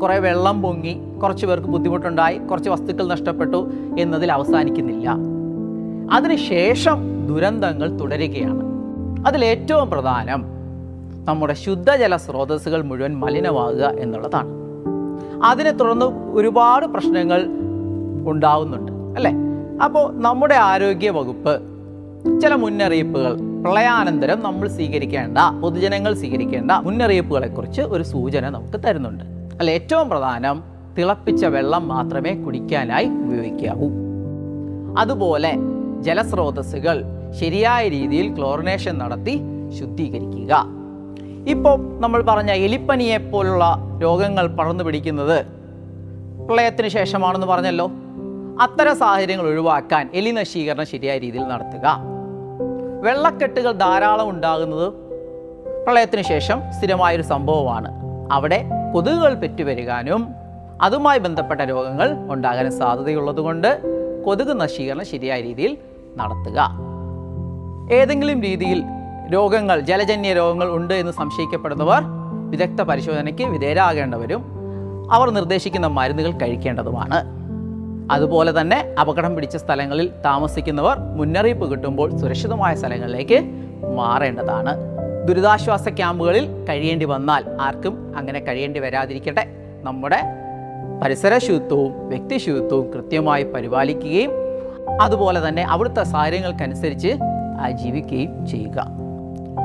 കുറേ 0.00 0.18
വെള്ളം 0.18 0.62
പൊങ്ങി 0.62 1.00
കുറച്ച് 1.22 1.46
പേർക്ക് 1.46 1.66
ബുദ്ധിമുട്ടുണ്ടായി 1.66 2.38
കുറച്ച് 2.38 2.70
വസ്തുക്കൾ 2.70 3.06
നഷ്ടപ്പെട്ടു 3.06 3.70
എന്നതിൽ 3.98 4.32
അവസാനിക്കുന്നില്ല. 4.32 5.10
അതിനുശേഷം 6.12 7.26
ദുരന്തങ്ങൾ 7.26 7.98
തുടരുകയാണ്. 7.98 8.62
അതിലേറ്റവും 9.26 9.90
പ്രധാനം 9.90 10.44
നമ്മുടെ 11.24 11.54
ശുദ്ധജല 11.54 12.16
സ്രോതസ്സുകൾ 12.16 12.82
മുഴുവൻ 12.82 13.16
മലിനമാകുക 13.16 13.84
എന്നുള്ളതാണ്. 13.84 14.67
അതിനെ 15.44 15.70
തുടർന്ന് 15.70 16.06
ഒരുപാട് 16.34 16.86
പ്രശ്നങ്ങൾ 16.86 17.46
ഉണ്ടാവുന്നുണ്ട് 18.26 18.92
അല്ലേ? 18.92 19.32
അപ്പോൾ 19.84 20.20
നമ്മുടെ 20.20 20.54
ആരോഗ്യ 20.54 21.10
വകുപ്പ് 21.10 21.62
ചില 22.40 22.54
മുന്നറിയിപ്പുകൾ 22.54 23.38
പ്രളയാനന്തരം 23.62 24.42
നമ്മൾ 24.42 24.68
സ്വീകരിക്കേണ്ട 24.68 25.38
പൊതുജനങ്ങൾ 25.60 26.14
സ്വീകരിക്കേണ്ട 26.14 26.70
മുന്നറിയിപ്പുകളെക്കുറിച്ച് 26.70 27.82
ഒരു 27.82 28.02
സൂചന 28.02 28.48
നമുക്ക് 28.48 28.80
തരുന്നുണ്ട്. 28.86 29.24
അല്ല 29.58 29.70
ഏറ്റവും 29.70 30.08
പ്രധാനം 30.08 30.62
തിളപ്പിച്ച 30.98 31.44
വെള്ളം 31.44 31.88
മാത്രമേ 31.88 32.34
കുടിക്കാനായി 32.34 33.06
ഉപയോഗിക്കാവൂ. 33.06 33.88
അതുപോലെ 34.98 35.56
ജലസ്രോതസ്സുകൾ 36.00 37.04
ശരിയായ 37.40 37.88
രീതിയിൽ 37.88 38.36
ക്ലോറിനേഷൻ 38.36 38.98
നടത്തി 38.98 39.40
ശുദ്ധീകരിക്കുക. 39.78 40.77
ഇപ്പോൾ 41.48 42.00
നമ്മൾ 42.00 42.22
പറഞ്ഞ 42.22 42.50
എലിപ്പനിയെ 42.50 43.16
പോലുള്ള 43.16 43.76
രോഗങ്ങൾ 44.02 44.46
പടർന്നു 44.46 44.84
പിടിക്കുന്നത് 44.84 45.46
പ്രളയത്തിന് 46.46 46.88
ശേഷമാണെന്ന് 46.88 47.46
പറഞ്ഞല്ലോ. 47.46 47.90
അത്തരം 48.60 48.96
സാഹചര്യങ്ങൾ 48.96 49.46
ഒഴിവാക്കാൻ 49.46 50.10
എലി 50.14 50.30
നശീകരണം 50.30 50.86
ശരിയായ 50.86 51.18
രീതിയിൽ 51.18 51.44
നടത്തുക. 51.48 51.98
വെള്ളക്കെട്ടുകൾ 53.02 53.72
ധാരാളം 53.72 54.30
ഉണ്ടാകുന്നത് 54.30 54.92
പ്രളയത്തിന് 55.84 56.22
ശേഷം 56.22 56.62
സ്ഥിരമായൊരു 56.78 57.22
സംഭവമാണ്. 57.22 57.90
അവിടെ 58.32 58.64
കൊതുകുകൾ 58.94 59.34
പെറ്റുവരികാനും 59.34 60.28
അതുമായി 60.82 61.18
ബന്ധപ്പെട്ട 61.18 61.60
രോഗങ്ങൾ 61.60 62.16
ഉണ്ടാകാനും 62.32 62.78
സാധ്യതയുള്ളതുകൊണ്ട് 62.78 63.80
കൊതുക് 64.24 64.60
നശീകരണം 64.60 65.06
ശരിയായ 65.06 65.40
രീതിയിൽ 65.40 65.78
നടത്തുക. 66.16 66.70
ഏതെങ്കിലും 67.92 68.42
രീതിയിൽ 68.42 68.82
രോഗങ്ങൾ 69.32 69.80
ജലജന്യ 69.80 70.32
രോഗങ്ങൾ 70.34 70.68
ഉണ്ട് 70.70 70.94
എന്ന് 70.94 71.12
സംശയിക്കപ്പെടുന്നവർ 71.12 72.02
വിദഗ്ധ 72.50 72.82
പരിശോധനയ്ക്ക് 72.82 73.44
വിധേയരാകേണ്ടവരും 73.44 74.42
അവർ 75.12 75.30
നിർദ്ദേശിക്കുന്ന 75.30 75.86
മരുന്നുകൾ 75.86 76.30
കഴിക്കേണ്ടതുമാണ്. 76.30 77.18
അതുപോലെ 78.12 78.60
തന്നെ 78.60 78.94
അപകടം 79.00 79.34
പിടിച്ച 79.34 79.56
സ്ഥലങ്ങളിൽ 79.56 80.10
താമസിക്കുന്നവർ 80.24 80.98
മുന്നറിയിപ്പ് 80.98 81.70
കിട്ടുമ്പോൾ 81.70 82.16
സുരക്ഷിതമായ 82.16 82.74
സ്ഥലങ്ങളിലേക്ക് 82.74 83.38
മാറേണ്ടതാണ്. 83.96 84.72
ദുരിതാശ്വാസ 85.28 85.88
ക്യാമ്പുകളിൽ 85.88 86.64
കഴിയേണ്ടി 86.68 87.06
വന്നാൽ 87.06 87.44
ആർക്കും 87.60 88.16
അങ്ങനെ 88.16 88.40
കഴിയേണ്ടി 88.40 88.80
വരാതിരിക്കട്ടെ. 88.80 89.44
നമ്മുടെ 89.82 90.20
പരിസര 91.02 91.38
ശുചിത്വവും 91.38 92.08
വ്യക്തി 92.08 92.38
ശുചിത്വവും 92.38 92.92
കൃത്യമായി 92.92 93.44
പരിപാലിക്കുകയും 93.44 94.30
അതുപോലെ 95.00 95.48
തന്നെ 95.48 95.62
അവിടുത്തെ 95.62 96.02
സാഹചര്യങ്ങൾക്കനുസരിച്ച് 96.02 97.12
ജീവിക്കുകയും 97.82 98.46
ചെയ്യുക. 98.46 99.07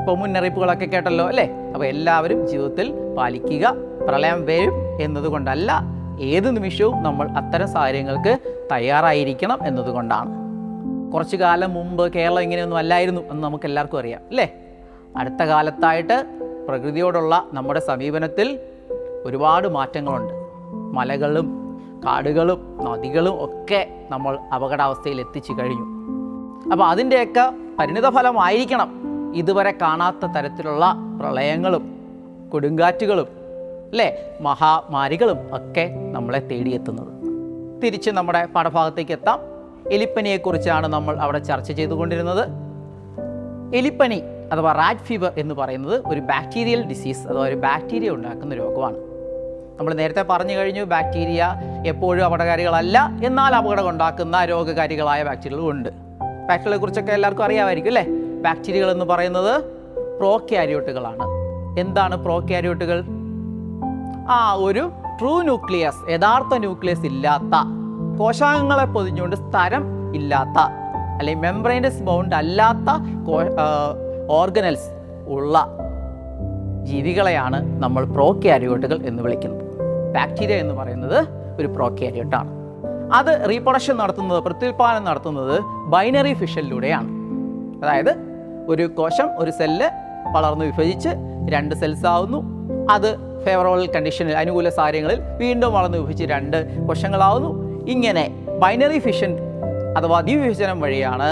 ഇപ്പോൾ 0.00 0.16
മുന്നറിയിപ്പുകളൊക്കെ 0.16 0.84
കേട്ടല്ലോ 0.84 1.26
അല്ലേ? 1.26 1.50
അപ്പോൾ 1.74 1.86
എല്ലാവരും 1.86 2.48
ജീവിതത്തിൽ 2.48 3.14
പാലിക്കുക 3.18 3.74
പ്രളയം 4.08 4.44
വരും 4.44 4.72
എന്നതുകൊണ്ടല്ല 5.00 5.82
ഏത് 6.20 6.56
നിമിഷവും 6.56 7.02
നമ്മൾ 7.02 7.28
അത്തരം 7.28 7.68
സാഹചര്യങ്ങൾക്ക് 7.68 8.38
തയ്യാറായിരിക്കണം 8.72 9.58
എന്നതുകൊണ്ടാണ്. 9.66 10.44
കുറച്ചു 11.12 11.36
കാലം 11.36 11.74
മുമ്പ് 11.74 12.12
കേരളം 12.12 12.40
ഇങ്ങനെയൊന്നും 12.40 12.76
അല്ലായിരുന്നു 12.76 13.20
എന്ന് 13.30 13.44
നമുക്ക് 13.44 13.64
എല്ലാവർക്കും 13.64 13.98
അറിയാം 13.98 14.20
അല്ലേ? 14.28 14.52
അടുത്ത 15.16 15.42
കാലത്തായിട്ട് 15.42 16.24
പ്രകൃതിയോടുള്ള 16.68 17.48
നമ്മുടെ 17.52 17.80
സമീപനത്തിൽ 17.80 18.60
ഒരുപാട് 19.24 19.68
മാറ്റങ്ങളുണ്ട്. 19.68 20.34
മലകളും 20.96 21.46
കാടുകളും 22.06 22.78
നദികളും 22.84 23.44
ഒക്കെ 23.44 23.88
നമ്മൾ 24.10 24.38
അപകടാവസ്ഥയിൽ 24.54 25.20
എത്തിച്ചു 25.20 25.52
കഴിഞ്ഞു. 25.52 25.86
അപ്പോൾ 26.72 26.84
അതിന്റെയൊക്കെ 26.84 27.52
പരിണിതഫലമായിരിക്കണം 27.78 29.13
ഇതുവരെ 29.34 29.70
കാണാത്ത 29.82 30.26
തരത്തിലുള്ള 30.26 30.94
പ്രളയങ്ങളും 31.20 31.94
കൊടുങ്കാറ്റുകളും 32.52 33.26
അല്ലേ? 33.90 34.16
മഹാമാരികളും 34.40 35.38
ഒക്കെ 35.52 35.90
നമ്മളെ 36.12 36.38
തേടിയെത്തുന്നത്. 36.38 37.14
തിരിച്ച് 37.82 38.10
നമ്മുടെ 38.10 38.46
പാഠഭാഗത്തേക്ക് 38.46 39.12
എത്താം. 39.12 39.38
എലിപ്പനിയെക്കുറിച്ചാണ് 39.90 40.86
നമ്മൾ 40.86 41.16
അവിടെ 41.16 41.38
ചർച്ച 41.38 41.72
ചെയ്തുകൊണ്ടിരുന്നത്. 41.72 42.48
എലിപ്പനി 43.74 44.22
അഥവാ 44.52 44.72
റാറ്റ് 44.72 45.00
ഫീവർ 45.00 45.32
എന്ന് 45.38 45.54
പറയുന്നത് 45.54 46.02
ഒരു 46.06 46.20
ബാക്ടീരിയൽ 46.20 46.82
ഡിസീസ് 46.82 47.28
അഥവാ 47.28 47.46
ഒരു 47.46 47.54
ബാക്ടീരിയ 47.54 48.10
ഉണ്ടാക്കുന്ന 48.10 48.54
രോഗമാണ്. 48.54 48.96
നമ്മൾ 49.78 49.94
നേരത്തെ 49.94 50.22
പറഞ്ഞു 50.22 50.56
കഴിഞ്ഞു 50.56 50.84
ബാക്ടീരിയ 50.84 51.54
എപ്പോഴും 51.86 52.24
അപകടകാരികളല്ല 52.24 53.10
എന്നാൽ 53.24 53.54
അപകടം 53.54 53.88
ഉണ്ടാക്കുന്ന 53.88 54.44
രോഗകാരികളായ 54.44 55.22
ബാക്ടീരിയകളും 55.22 55.70
ഉണ്ട്. 55.70 55.88
ബാക്ടീരിയകളെ 56.48 56.76
കുറിച്ചൊക്കെ 56.76 57.12
എല്ലാവർക്കും 57.12 57.44
അറിയാമായിരിക്കും 57.44 57.90
അല്ലേ? 57.90 58.23
ബാക്ടീരിയകൾ 58.44 58.90
എന്ന് 58.90 59.04
പറയുന്നത് 59.04 59.52
പ്രോക്യാരിയോട്ടുകളാണ് 60.20 61.26
എന്താണ് 61.80 62.16
പ്രോക്യാരിയോട്ടുകൾ 62.16 62.98
ആ 64.36 64.38
ഒരു 64.66 64.84
ട്രൂ 65.20 65.42
ന്യൂക്ലിയസ് 65.42 66.00
യഥാർത്ഥ 66.12 66.54
ന്യൂക്ലിയസ് 66.54 67.06
ഇല്ലാത്ത 67.06 67.54
കോശാംഗങ്ങളെ 68.18 68.84
പൊതിഞ്ഞുകൊണ്ട് 68.84 69.36
സ്ഥലം 69.36 69.84
ഇല്ലാത്ത 70.18 70.58
അല്ലെങ്കിൽ 71.18 71.42
മെംബ്രൈൻസ് 71.42 72.02
ബൗണ്ട് 72.02 72.34
അല്ലാത്ത 72.34 72.90
ഓർഗനൽസ് 74.40 74.90
ഉള്ള 75.28 75.56
ജീവികളെയാണ് 76.90 77.58
നമ്മൾ 77.82 78.04
പ്രോക്യാരിയോട്ടുകൾ 78.16 78.98
എന്ന് 79.08 79.20
വിളിക്കുന്നത്. 79.22 79.62
ബാക്ടീരിയ 80.14 80.56
എന്ന് 80.64 80.74
പറയുന്നത് 80.74 81.18
ഒരു 81.60 81.66
പ്രോക്യാരിയോട്ടാണ് 81.66 82.50
അത് 83.18 83.32
റീപ്രൊഡക്ഷൻ 83.50 83.96
നടത്തുന്നത് 83.96 84.40
പ്രത്യുൽപാദനം 84.46 85.04
നടത്തുന്നത് 85.04 85.54
ബൈനറി 85.94 86.32
ഫിഷലിലൂടെയാണ്. 86.32 87.08
അതായത് 87.82 88.12
ഒരു 88.68 88.84
കോശം 88.98 89.28
ഒരു 89.38 89.50
സെല്ല് 89.50 89.88
വളർന്ന് 90.34 90.64
വിഭജിച്ച് 90.64 91.10
രണ്ട് 91.54 91.74
സെൽസ് 91.74 92.06
ആവുന്നു. 92.06 92.38
അത് 92.90 93.10
ഫേവറബിൾ 93.44 93.86
കണ്ടീഷനിൽ 93.94 94.36
അനുകൂല 94.42 94.68
സാഹചര്യങ്ങളിൽ 94.68 95.20
വീണ്ടും 95.42 95.72
വളർന്ന് 95.72 95.98
വിഭജിച്ച് 95.98 96.24
രണ്ട് 96.24 96.58
കോശങ്ങളാവുന്നു. 96.88 97.50
ഇങ്ങനെ 97.88 98.24
ബൈനറി 98.62 98.98
ഫിഷൻ 98.98 99.32
അഥവാ 99.98 100.20
ദ്വിവിഭജനം 100.20 100.80
വഴിയാണ് 100.80 101.28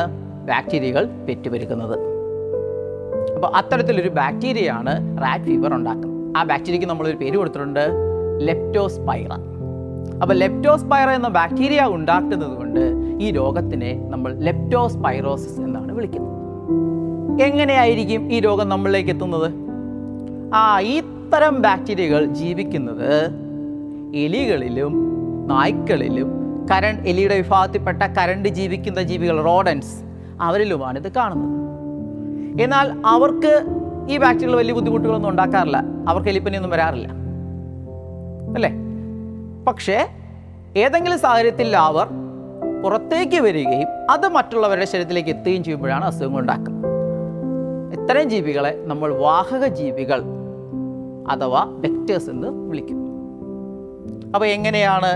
ബാക്ടീരിയകൾ 0.48 1.04
പെറ്റുപെരുക്കുന്നത് 1.28 1.96
അപ്പോൾ 3.34 3.50
അത്തരത്തിലൊരു 3.56 4.08
ബാക്ടീരിയയാണ് 4.08 5.22
റാറ്റ് 5.22 5.44
ഫീവർ 5.44 5.74
ഉണ്ടാക്കുന്നത്. 5.74 6.36
ആ 6.36 6.42
ബാക്ടീരിയക്ക് 6.42 6.86
നമ്മളൊരു 6.86 7.16
പേര് 7.16 7.36
കൊടുത്തിട്ടുണ്ട് 7.36 7.84
ലെപ്റ്റോസ്പൈറ 8.48 9.32
അപ്പോൾ 10.22 10.34
ലെപ്റ്റോസ്പൈറ 10.34 11.08
എന്ന 11.10 11.28
ബാക്ടീരിയ 11.28 11.82
ഉണ്ടാക്കുന്നത് 11.96 12.56
കൊണ്ട് 12.56 12.80
ഈ 13.24 13.30
രോഗത്തിനെ 13.30 13.92
നമ്മൾ 14.12 14.32
ലെപ്റ്റോസ്പൈറോസിസ് 14.48 15.60
എന്നാണ് 15.60 15.92
വിളിക്കുന്നത്. 15.92 16.30
എങ്ങനെയായിരിക്കും 17.40 18.32
ഈ 18.32 18.40
രോഗം 18.40 18.68
നമ്മളിലേക്ക് 18.68 19.10
എത്തുന്നത്? 19.10 19.52
ആ 20.54 20.80
ഇത്തരം 20.80 21.62
ബാക്ടീരിയകൾ 21.62 22.24
ജീവിക്കുന്നത് 22.24 23.24
എലികളിലും 24.16 24.92
നായ്ക്കളിലും 25.48 26.42
കരണ്ട് 26.70 27.08
എലിയുടെ 27.08 27.36
വിഭാഗത്തിൽപ്പെട്ട 27.36 28.02
കരണ്ട് 28.02 28.48
ജീവിക്കുന്ന 28.48 29.02
ജീവികൾ 29.02 29.42
റോഡൻസ് 29.42 30.02
അവരിലുമാണ് 30.40 30.98
ഇത് 30.98 31.12
കാണുന്നത്. 31.12 31.62
എന്നാൽ 32.62 33.02
അവർക്ക് 33.06 33.66
ഈ 34.10 34.16
ബാക്ടീരിയകൾ 34.18 34.56
വലിയ 34.56 34.74
ബുദ്ധിമുട്ടുകളൊന്നും 34.74 35.30
ഉണ്ടാക്കാറില്ല. 35.30 35.82
അവർക്ക് 36.08 36.28
എലിപ്പനിയൊന്നും 36.28 36.72
വരാറില്ല. 36.72 37.08
അല്ലേ? 38.54 38.70
പക്ഷേ 39.64 40.06
ഏതെങ്കിലും 40.76 41.18
സാഹചര്യത്തിൽ 41.18 41.76
അവർ 41.76 42.06
പുറത്തേക്ക് 42.82 43.40
വരികയും 43.40 43.88
അത് 44.10 44.28
മറ്റുള്ളവരുടെ 44.28 44.84
ശരീരത്തിലേക്ക് 44.84 45.30
എത്തുകയും 45.30 45.64
ചെയ്യുമ്പോഴാണ് 45.64 46.04
അസുഖങ്ങൾ 46.04 46.40
ഉണ്ടാക്കുന്നത്. 46.40 46.81
ഇത്തരം 47.92 48.30
ജീവികളെ 48.30 48.82
നമ്മൾ 48.86 49.14
വാഹക 49.14 49.66
ജീവികൾ 49.66 50.22
അഥവാ 51.28 51.64
വെക്ടേഴ്സ് 51.68 52.30
എന്ന് 52.30 52.48
വിളിക്കും. 52.48 52.98
അപ്പോൾ 54.34 54.46
എങ്ങനെയാണ് 54.46 55.10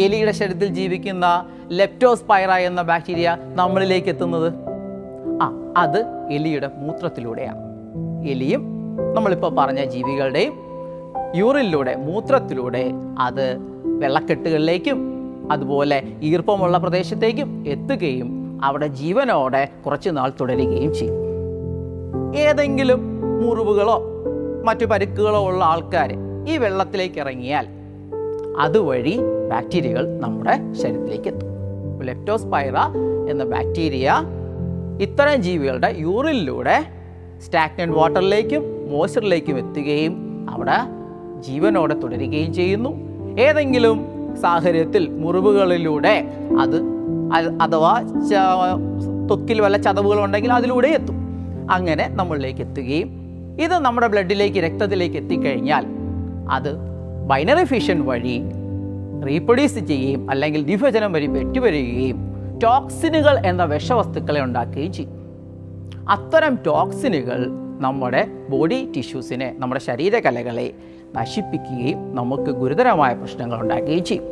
എലിയുടെ 0.00 0.32
ശരീരത്തിൽ 0.32 0.66
ജീവിക്കുന്ന 0.66 1.46
ലെപ്റ്റോസ്പൈറ 1.70 2.50
എന്ന 2.50 2.82
ബാക്ടീരിയ 2.82 3.36
നമ്മളിലേക്ക് 3.54 4.08
എത്തുന്നത്? 4.08 4.52
ആ 5.42 5.74
അത് 5.76 6.28
എലിയുടെ 6.30 6.66
മൂത്രത്തിലൂടെയാണ്. 6.66 7.58
എലിയും 8.28 8.86
നമ്മളിപ്പോൾ 9.14 9.54
പറഞ്ഞ 9.54 9.84
ജീവികളുടെയും 9.84 10.54
യൂറിനിലൂടെ 11.34 11.96
മൂത്രത്തിലൂടെ 11.96 12.92
അത് 13.18 13.56
വെള്ളക്കെട്ടുകളിലേക്കും 13.86 15.10
അതുപോലെ 15.52 16.02
ഈർപ്പമുള്ള 16.22 16.78
പ്രദേശത്തേക്കും 16.78 17.64
എത്തുകയും 17.68 18.60
അവിടെ 18.64 18.86
ജീവനോടെ 18.86 19.68
കുറച്ച് 19.86 20.10
നാൾ 20.10 20.32
തുടരുകയും 20.40 20.94
ചെയ്യും. 20.94 21.29
ഏതെങ്കിലും 22.36 23.20
മുറിവുകളോ 23.42 24.02
മറ്റു 24.64 24.86
പരുക്കുകളോ 24.86 25.46
ഉള്ള 25.48 25.64
ആൾക്കാർ 25.64 26.12
ഈ 26.48 26.56
വെള്ളത്തിലേക്ക് 26.56 27.18
ഇറങ്ങിയാൽ 27.18 27.66
അതുവഴി 28.58 29.18
ബാക്ടീരിയകൾ 29.50 30.18
നമ്മുടെ 30.18 30.72
ശരീരത്തിലേക്ക് 30.72 31.28
എത്തും. 31.28 31.48
ലെപ്റ്റോസ്പൈറ 32.02 32.76
എന്ന 33.30 33.44
ബാക്ടീരിയ 33.44 34.12
ഇത്തരം 35.00 35.42
ജീവികളുടെ 35.42 35.94
യൂറിനിലൂടെ 35.98 36.84
സ്റ്റാഗ്നന്റ് 37.44 37.96
വാട്ടറിലേക്കും 37.96 38.90
മോയ്സ്ചറിലേക്കും 38.90 39.58
എത്തുകയും 39.58 40.46
അവിടെ 40.50 40.78
ജീവനോടെ 41.40 41.94
തുടരുകയും 41.94 42.54
ചെയ്യുന്നു. 42.54 42.90
ഏതെങ്കിലും 43.40 44.06
സാഹചര്യത്തിൽ 44.42 45.08
മുറിവുകളിലൂടെ 45.08 46.30
അത് 46.58 46.76
അഥവാ 47.62 48.02
തൊക്കിൽ 49.30 49.60
വല്ല 49.60 49.76
ചതവുകൾ 49.76 50.24
ഉണ്ടെങ്കിൽ 50.24 50.52
അതിലൂടെ 50.52 50.88
എത്തും. 50.88 51.19
അങ്ങനെ 51.70 52.08
നമ്മളിലേക്ക് 52.08 52.60
എത്തുകയും 52.60 53.08
ഇത് 53.60 53.78
നമ്മുടെ 53.78 54.06
ബ്ലഡിലേക്ക് 54.06 54.58
രക്തത്തിലേക്ക് 54.58 55.16
എത്തിക്കഴിഞ്ഞാൽ 55.16 55.86
അത് 56.50 56.76
ബൈനറി 57.26 57.64
ഫിഷൻ 57.64 58.06
വഴി 58.06 58.42
റീപ്രൊഡ്യൂസ് 59.26 59.78
ചെയ്യുകയും 59.78 60.30
അല്ലെങ്കിൽ 60.30 60.64
വിഭജനം 60.64 61.12
വഴി 61.12 61.26
വെട്ടിവരികയും 61.26 62.18
ടോക്സിനുകൾ 62.62 63.46
എന്ന 63.46 63.64
വിഷവസ്തുക്കളെ 63.64 64.40
ഉണ്ടാക്കുകയും 64.40 64.92
ചെയ്യും. 64.92 65.16
അത്തരം 66.08 66.58
ടോക്സിനുകൾ 66.66 67.46
നമ്മുടെ 67.80 68.26
ബോഡി 68.48 68.92
ടിഷ്യൂസിനെ 68.96 69.54
നമ്മുടെ 69.58 69.80
ശരീരകലകളെ 69.80 70.74
നശിപ്പിക്കുകയും 71.16 72.14
നമുക്ക് 72.14 72.50
ഗുരുതരമായ 72.50 73.14
പ്രശ്നങ്ങൾ 73.14 73.60
ഉണ്ടാക്കുകയും 73.60 74.04
ചെയ്യും. 74.04 74.26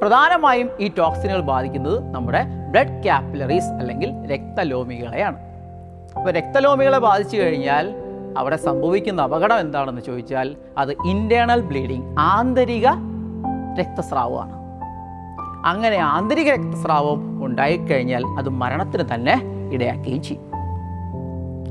പ്രധാനമായും 0.00 0.68
ഈ 0.80 0.88
ടോക്സിനുകൾ 0.98 1.40
ബാധിക്കുന്നത് 1.40 2.14
നമ്മുടെ 2.14 2.44
ബ്ലഡ് 2.70 3.02
ക്യാപ്പിലറീസ് 3.02 3.66
അല്ലെങ്കിൽ 3.66 4.10
രക്തലോമികളെയാണ്. 4.26 5.51
അപ്പോൾ 6.16 6.30
രക്തലോമികളെ 6.30 6.98
ബാധിച്ചു 6.98 7.36
കഴിഞ്ഞാൽ 7.36 7.94
അവിടെ 8.36 8.56
സംഭവിക്കുന്ന 8.56 9.22
അപകടം 9.22 9.60
എന്താണെന്ന് 9.60 10.02
ചോദിച്ചാൽ 10.02 10.56
അത് 10.78 10.92
ഇന്റേർണൽ 10.92 11.60
ബ്ലീഡിങ് 11.60 12.16
ആന്തരിക 12.18 12.88
രക്തസ്രാവമാണ്. 13.78 14.52
അങ്ങനെ 15.66 15.96
ആന്തരിക 15.96 16.48
രക്തസ്രാവം 16.50 17.44
ഉണ്ടായിക്കഴിഞ്ഞാൽ 17.44 18.22
അത് 18.38 18.48
മരണത്തിന് 18.48 19.14
തന്നെ 19.14 19.34
ഇടയാക്കുകയും 19.72 20.22
ചെയ്യും. 20.22 20.46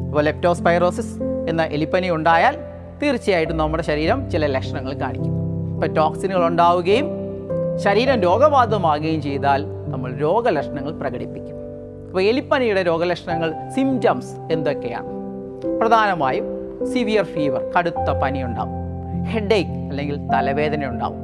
അപ്പോൾ 0.08 0.24
ലെപ്റ്റോസ്പൈറോസിസ് 0.24 1.16
എന്ന 1.50 1.62
എലിപ്പനി 1.64 2.10
ഉണ്ടായാൽ 2.10 2.58
തീർച്ചയായിട്ടും 3.04 3.58
നമ്മുടെ 3.58 3.84
ശരീരം 3.84 4.30
ചില 4.30 4.48
ലക്ഷണങ്ങൾ 4.48 4.94
കാണിക്കും. 4.94 5.36
ഇപ്പോൾ 5.74 5.88
ടോക്സിനുകൾ 5.88 6.48
ഉണ്ടാവുകയും 6.48 7.08
ശരീരം 7.78 8.22
രോഗബാധിതമാകുകയും 8.22 9.22
ചെയ്താൽ 9.22 9.66
നമ്മൾ 9.88 10.16
രോഗലക്ഷണങ്ങൾ 10.16 10.92
പ്രകടിപ്പിക്കും. 10.94 11.61
അപ്പോൾ 12.12 12.24
എലിപ്പനിയുടെ 12.30 12.82
രോഗലക്ഷണങ്ങൾ 12.84 13.50
സിംറ്റംസ് 13.76 14.32
എന്തൊക്കെയാണ്? 14.54 15.12
പ്രധാനമായും 15.82 16.48
സിവിയർ 16.92 17.24
ഫീവർ 17.24 17.62
കടുത്ത 17.76 18.10
പനി 18.22 18.40
ഉണ്ടാവും 18.44 18.74
ഹെഡേക്ക് 19.34 19.76
അല്ലെങ്കിൽ 19.90 20.18
തലവേദന 20.34 20.90
ഉണ്ടാവും 20.94 21.22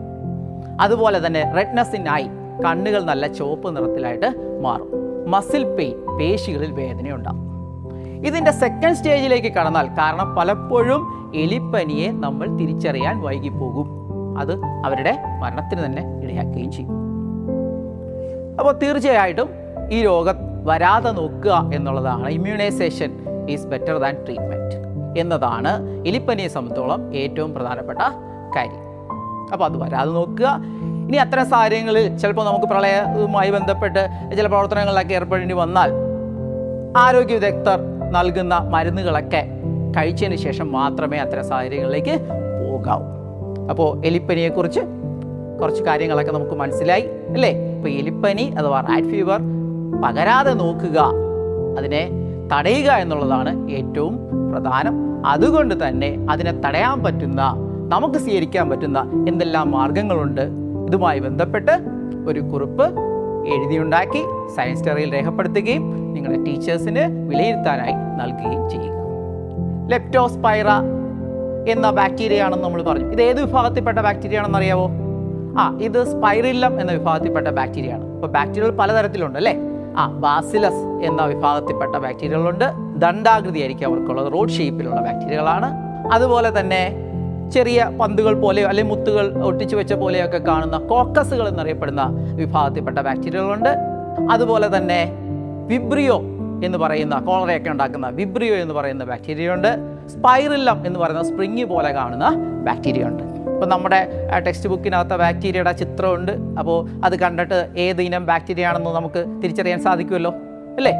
അതുപോലെ 0.81 1.19
തന്നെ 1.25 1.41
റെഡ്നസ് 1.57 1.95
ഇൻ 1.95 2.09
ഐ 2.09 2.23
കണ്ണുകൾ 2.65 3.03
നല്ല 3.09 3.27
ചുവപ്പ് 3.27 3.75
നിറത്തിലായിട്ട് 3.75 4.29
മാറും. 4.61 4.89
മസിൽ 5.33 5.63
പെയിൻ 5.75 5.97
പേശികളിൽ 6.19 6.71
വേദന 6.71 7.11
ഉണ്ടാവും 7.17 7.43
ഇതിന്റെ 8.25 8.51
സെക്കൻഡ് 8.51 8.95
സ്റ്റേജിലേക്ക് 8.95 9.51
കടന്നാൽ 9.53 9.87
കാരണം 9.87 10.35
പലപ്പോഴും 10.35 11.03
എലിപ്പനിയെ 11.35 12.11
നമ്മൾ 12.25 12.57
തിരിച്ചറിയാൻ 12.57 13.21
വൈകിപ്പോകും. 13.21 13.87
അത് 14.41 14.53
അവരുടെ 14.85 15.15
മരണത്തിന് 15.43 15.85
തന്നെ 15.85 16.03
ഇടയാക്കുകയും 16.23 16.71
ചെയ്യും. 16.71 16.93
അപ്പോൾ 18.59 18.73
തീർച്ചയായിട്ടും 18.83 19.49
ഈ 19.91 20.03
രോഗം 20.03 20.37
വരാതെ 20.67 21.11
നോക്കുക 21.11 21.71
എന്നുള്ളതാണ്. 21.73 22.27
Immunisation 22.29 23.11
is 23.49 23.67
better 23.67 23.97
than 23.97 24.15
treatment 24.25 24.75
എന്നതാണ് 25.19 25.73
എലിപ്പനിയെ 26.07 26.47
സംബന്ധിച്ചോളം 26.47 27.15
ഏറ്റവും 27.15 27.53
പ്രധാനപ്പെട്ട 27.53 27.99
കാര്യം. 28.55 28.83
അപ്പോൾ 29.53 29.65
അത് 29.65 29.77
വരാതെ 29.77 30.11
നോക്കുക. 30.11 30.47
ഇനി 31.07 31.17
അത്തരം 31.17 31.45
സാഹചര്യങ്ങളിൽ 31.49 32.17
ചിലപ്പോൾ 32.17 32.45
നമുക്ക് 32.45 32.65
പ്രളയവുമായി 32.65 33.51
ബന്ധപ്പെട്ട് 33.51 34.07
ചില 34.37 34.47
പ്രവർത്തനങ്ങളിലൊക്കെ 34.47 35.13
ഏർപ്പെടേണ്ടി 35.13 35.55
വന്നാൽ 35.55 35.91
ആരോഗ്യ 36.97 37.33
വിദഗ്ധർ 37.33 37.79
നൽകുന്ന 38.11 38.57
മരുന്നുകളൊക്കെ 38.57 39.45
കഴിച്ചതിന് 39.97 40.35
ശേഷം 40.35 40.71
മാത്രമേ 40.71 41.17
അത്തരം 41.17 41.45
സാഹചര്യങ്ങളിലേക്ക് 41.47 42.15
പോകാവൂ. 42.69 43.05
അപ്പോൾ 43.69 44.05
എലിപ്പനിയെക്കുറിച്ച് 44.05 44.79
കുറച്ച് 45.61 45.83
കാര്യങ്ങളൊക്കെ 45.83 46.31
നമുക്ക് 46.31 46.51
മനസ്സിലായി 46.51 47.05
അല്ലേ? 47.33 47.51
ഇപ്പോൾ 47.75 47.89
എലിപ്പനി 47.89 48.55
അഥവാ 48.59 48.79
റാറ്റ് 48.81 49.07
ഫീവർ 49.07 49.39
പകരാതെ 50.03 50.53
നോക്കുക. 50.53 51.11
അതിനെ 51.77 52.09
തടയുക 52.57 52.91
എന്നുള്ളതാണ് 52.91 53.71
ഏറ്റവും 53.71 54.19
പ്രധാനം. 54.51 55.25
അതുകൊണ്ട് 55.25 55.87
തന്നെ 55.87 56.27
അതിനെ 56.29 56.51
തടയാൻ 56.51 57.03
പറ്റുന്ന 57.03 57.53
നമുക്ക് 57.89 58.15
സ്വീകരിക്കാൻ 58.15 58.69
പറ്റുന്ന 58.69 59.25
എന്തെല്ലാം 59.29 59.71
മാർഗങ്ങളുണ്ട്. 59.71 60.41
ഇതുമായി 60.87 61.19
ബന്ധപ്പെട്ട് 61.19 61.71
ഒരു 62.27 62.39
കുറിപ്പ് 62.39 62.83
എഴുതിയുണ്ടാക്കി 63.47 64.49
സയൻസ് 64.55 64.87
ഡയറിയിൽ 64.87 65.13
രേഖപ്പെടുത്തുകയും 65.13 66.13
നിങ്ങളുടെ 66.13 66.43
ടീച്ചേഴ്സിന് 66.43 67.29
വിലയിരുത്താനായി 67.29 67.93
നൽകുകയും 67.93 68.69
ചെയ്യുക. 68.69 68.93
ലെപ്റ്റോസ്പൈറ 69.91 70.67
എന്ന 71.67 71.91
ബാക്ടീരിയ 71.91 72.43
ആണെന്ന് 72.43 72.63
നമ്മൾ 72.63 72.83
പറഞ്ഞു. 72.83 73.11
ഇത് 73.11 73.21
ഏത് 73.21 73.45
വിഭാഗത്തിൽപ്പെട്ട 73.45 73.99
ബാക്ടീരിയ 73.99 74.39
ആണെന്ന് 74.39 74.57
അറിയാവോ? 74.57 74.89
ആ 75.59 75.77
ഇത് 75.81 76.03
സ്പൈറില്ലം 76.03 76.81
എന്ന 76.81 76.91
വിഭാഗത്തിൽപ്പെട്ട 76.91 77.47
ബാക്ടീരിയ 77.47 77.93
ആണ്. 77.93 78.13
അപ്പോൾ 78.13 78.27
ബാക്ടീരിയകൾ 78.27 78.71
പലതരത്തിലുണ്ട് 78.71 79.37
അല്ലേ? 79.37 79.55
ആ 79.97 80.07
ബാസിലസ് 80.07 81.03
എന്ന 81.03 81.25
വിഭാഗത്തിൽപ്പെട്ട 81.25 81.97
ബാക്ടീരിയകളുണ്ട്. 81.97 82.65
ദണ്ഡാകൃതിയായിരിക്കും 82.97 83.87
അവർക്കുള്ളത്. 83.87 84.33
റോഡ് 84.33 84.49
ഷേപ്പിലുള്ള 84.49 85.01
ബാക്ടീരിയകളാണ്. 85.01 85.69
അതുപോലെ 86.13 86.59
തന്നെ 86.59 87.07
ചെറിയ 87.53 87.91
പന്തുകൾ 88.01 88.41
പോലെയോ 88.41 88.67
അല്ലെങ്കിൽ 88.67 88.95
മുത്തുകൾ 88.95 89.43
ഒട്ടിച്ചു 89.43 89.75
വെച്ച 89.75 89.93
പോലെയൊക്കെ 89.93 90.37
കാണുന്ന 90.37 90.77
കോക്കസുകൾ 90.77 91.47
എന്നറിയപ്പെടുന്ന 91.47 92.01
വിഭാഗത്തിൽപ്പെട്ട 92.35 92.99
ബാക്ടീരിയകളുണ്ട്. 92.99 93.69
അതുപോലെ 94.31 94.77
തന്നെ 94.77 95.11
വിബ്രിയോ 95.67 96.17
എന്ന് 96.65 96.77
പറയുന്ന 96.77 97.19
കോളറയൊക്കെ 97.19 97.69
ഉണ്ടാക്കുന്ന 97.69 98.07
വിബ്രിയോ 98.07 98.55
എന്ന് 98.55 98.73
പറയുന്ന 98.73 99.03
ബാക്ടീരിയ 99.03 99.53
ഉണ്ട് 99.53 99.77
സ്പൈറില്ലം 100.07 100.87
എന്ന് 100.87 100.99
പറയുന്ന 100.99 101.23
സ്പ്രിങ് 101.23 101.63
പോലെ 101.63 101.91
കാണുന്ന 101.91 102.29
ബാക്ടീരിയ 102.65 103.03
ഉണ്ട് 103.03 103.36
ഇപ്പോൾ 103.57 103.69
നമ്മുടെ 103.69 103.99
ടെക്സ്റ്റ് 104.45 104.69
ബുക്കിനകത്ത് 104.69 105.15
ബാക്ടീരിയയുടെ 105.21 105.71
ചിത്രമുണ്ട്. 105.71 106.31
അപ്പോൾ 106.59 107.05
അത് 107.05 107.19
കണ്ടിട്ട് 107.19 107.57
ഏത് 107.85 108.01
ഇനം 108.01 108.25
ബാക്ടീരിയ 108.25 108.67
ആണെന്ന് 108.67 108.89
നമുക്ക് 108.89 109.21
തിരിച്ചറിയാൻ 109.43 109.79
സാധിക്കുമല്ലോ 109.85 110.31
അല്ലേ? 110.77 110.93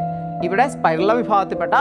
ഇവിടെ 0.46 0.68
സ്പൈറല 0.68 1.12
വിഭാഗത്തിൽപ്പെട്ട 1.12 1.74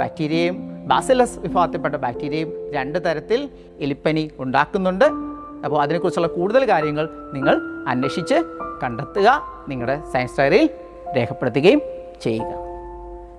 ബാക്ടീരിയയും 0.00 0.56
ബാസിലസ് 0.86 1.38
വിഭാഗത്തിൽപ്പെട്ട 1.38 1.94
ബാക്ടീരിയയും 1.94 2.50
രണ്ട് 2.74 2.98
തരത്തിൽ 3.06 3.50
എലിപ്പനി 3.80 4.30
ഉണ്ടാക്കുന്നുണ്ട്. 4.38 5.04
അപ്പോൾ 5.64 5.82
അതിനെക്കുറിച്ചുള്ള 5.82 6.28
കൂടുതൽ 6.28 6.64
കാര്യങ്ങൾ 6.70 7.08
നിങ്ങൾ 7.34 7.60
അന്വേഷിച്ച് 7.88 8.34
കണ്ടെത്തുക 8.82 9.28
നിങ്ങളുടെ 9.68 9.98
സയൻസ് 10.12 10.40
ഡയറിയിൽ 10.40 10.70
രേഖപ്പെടുത്തുകയും 11.16 11.82
ചെയ്യുക. 12.22 12.52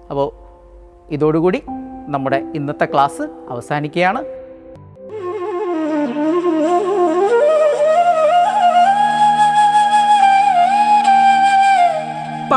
അപ്പോൾ 0.09 0.27
ഇതോടുകൂടി 1.13 1.63
നമ്മുടെ 2.07 2.51
ഇന്നത്തെ 2.55 2.85
ക്ലാസ് 2.85 3.21
അവസാനിക്കുകയാണ്. 3.49 4.36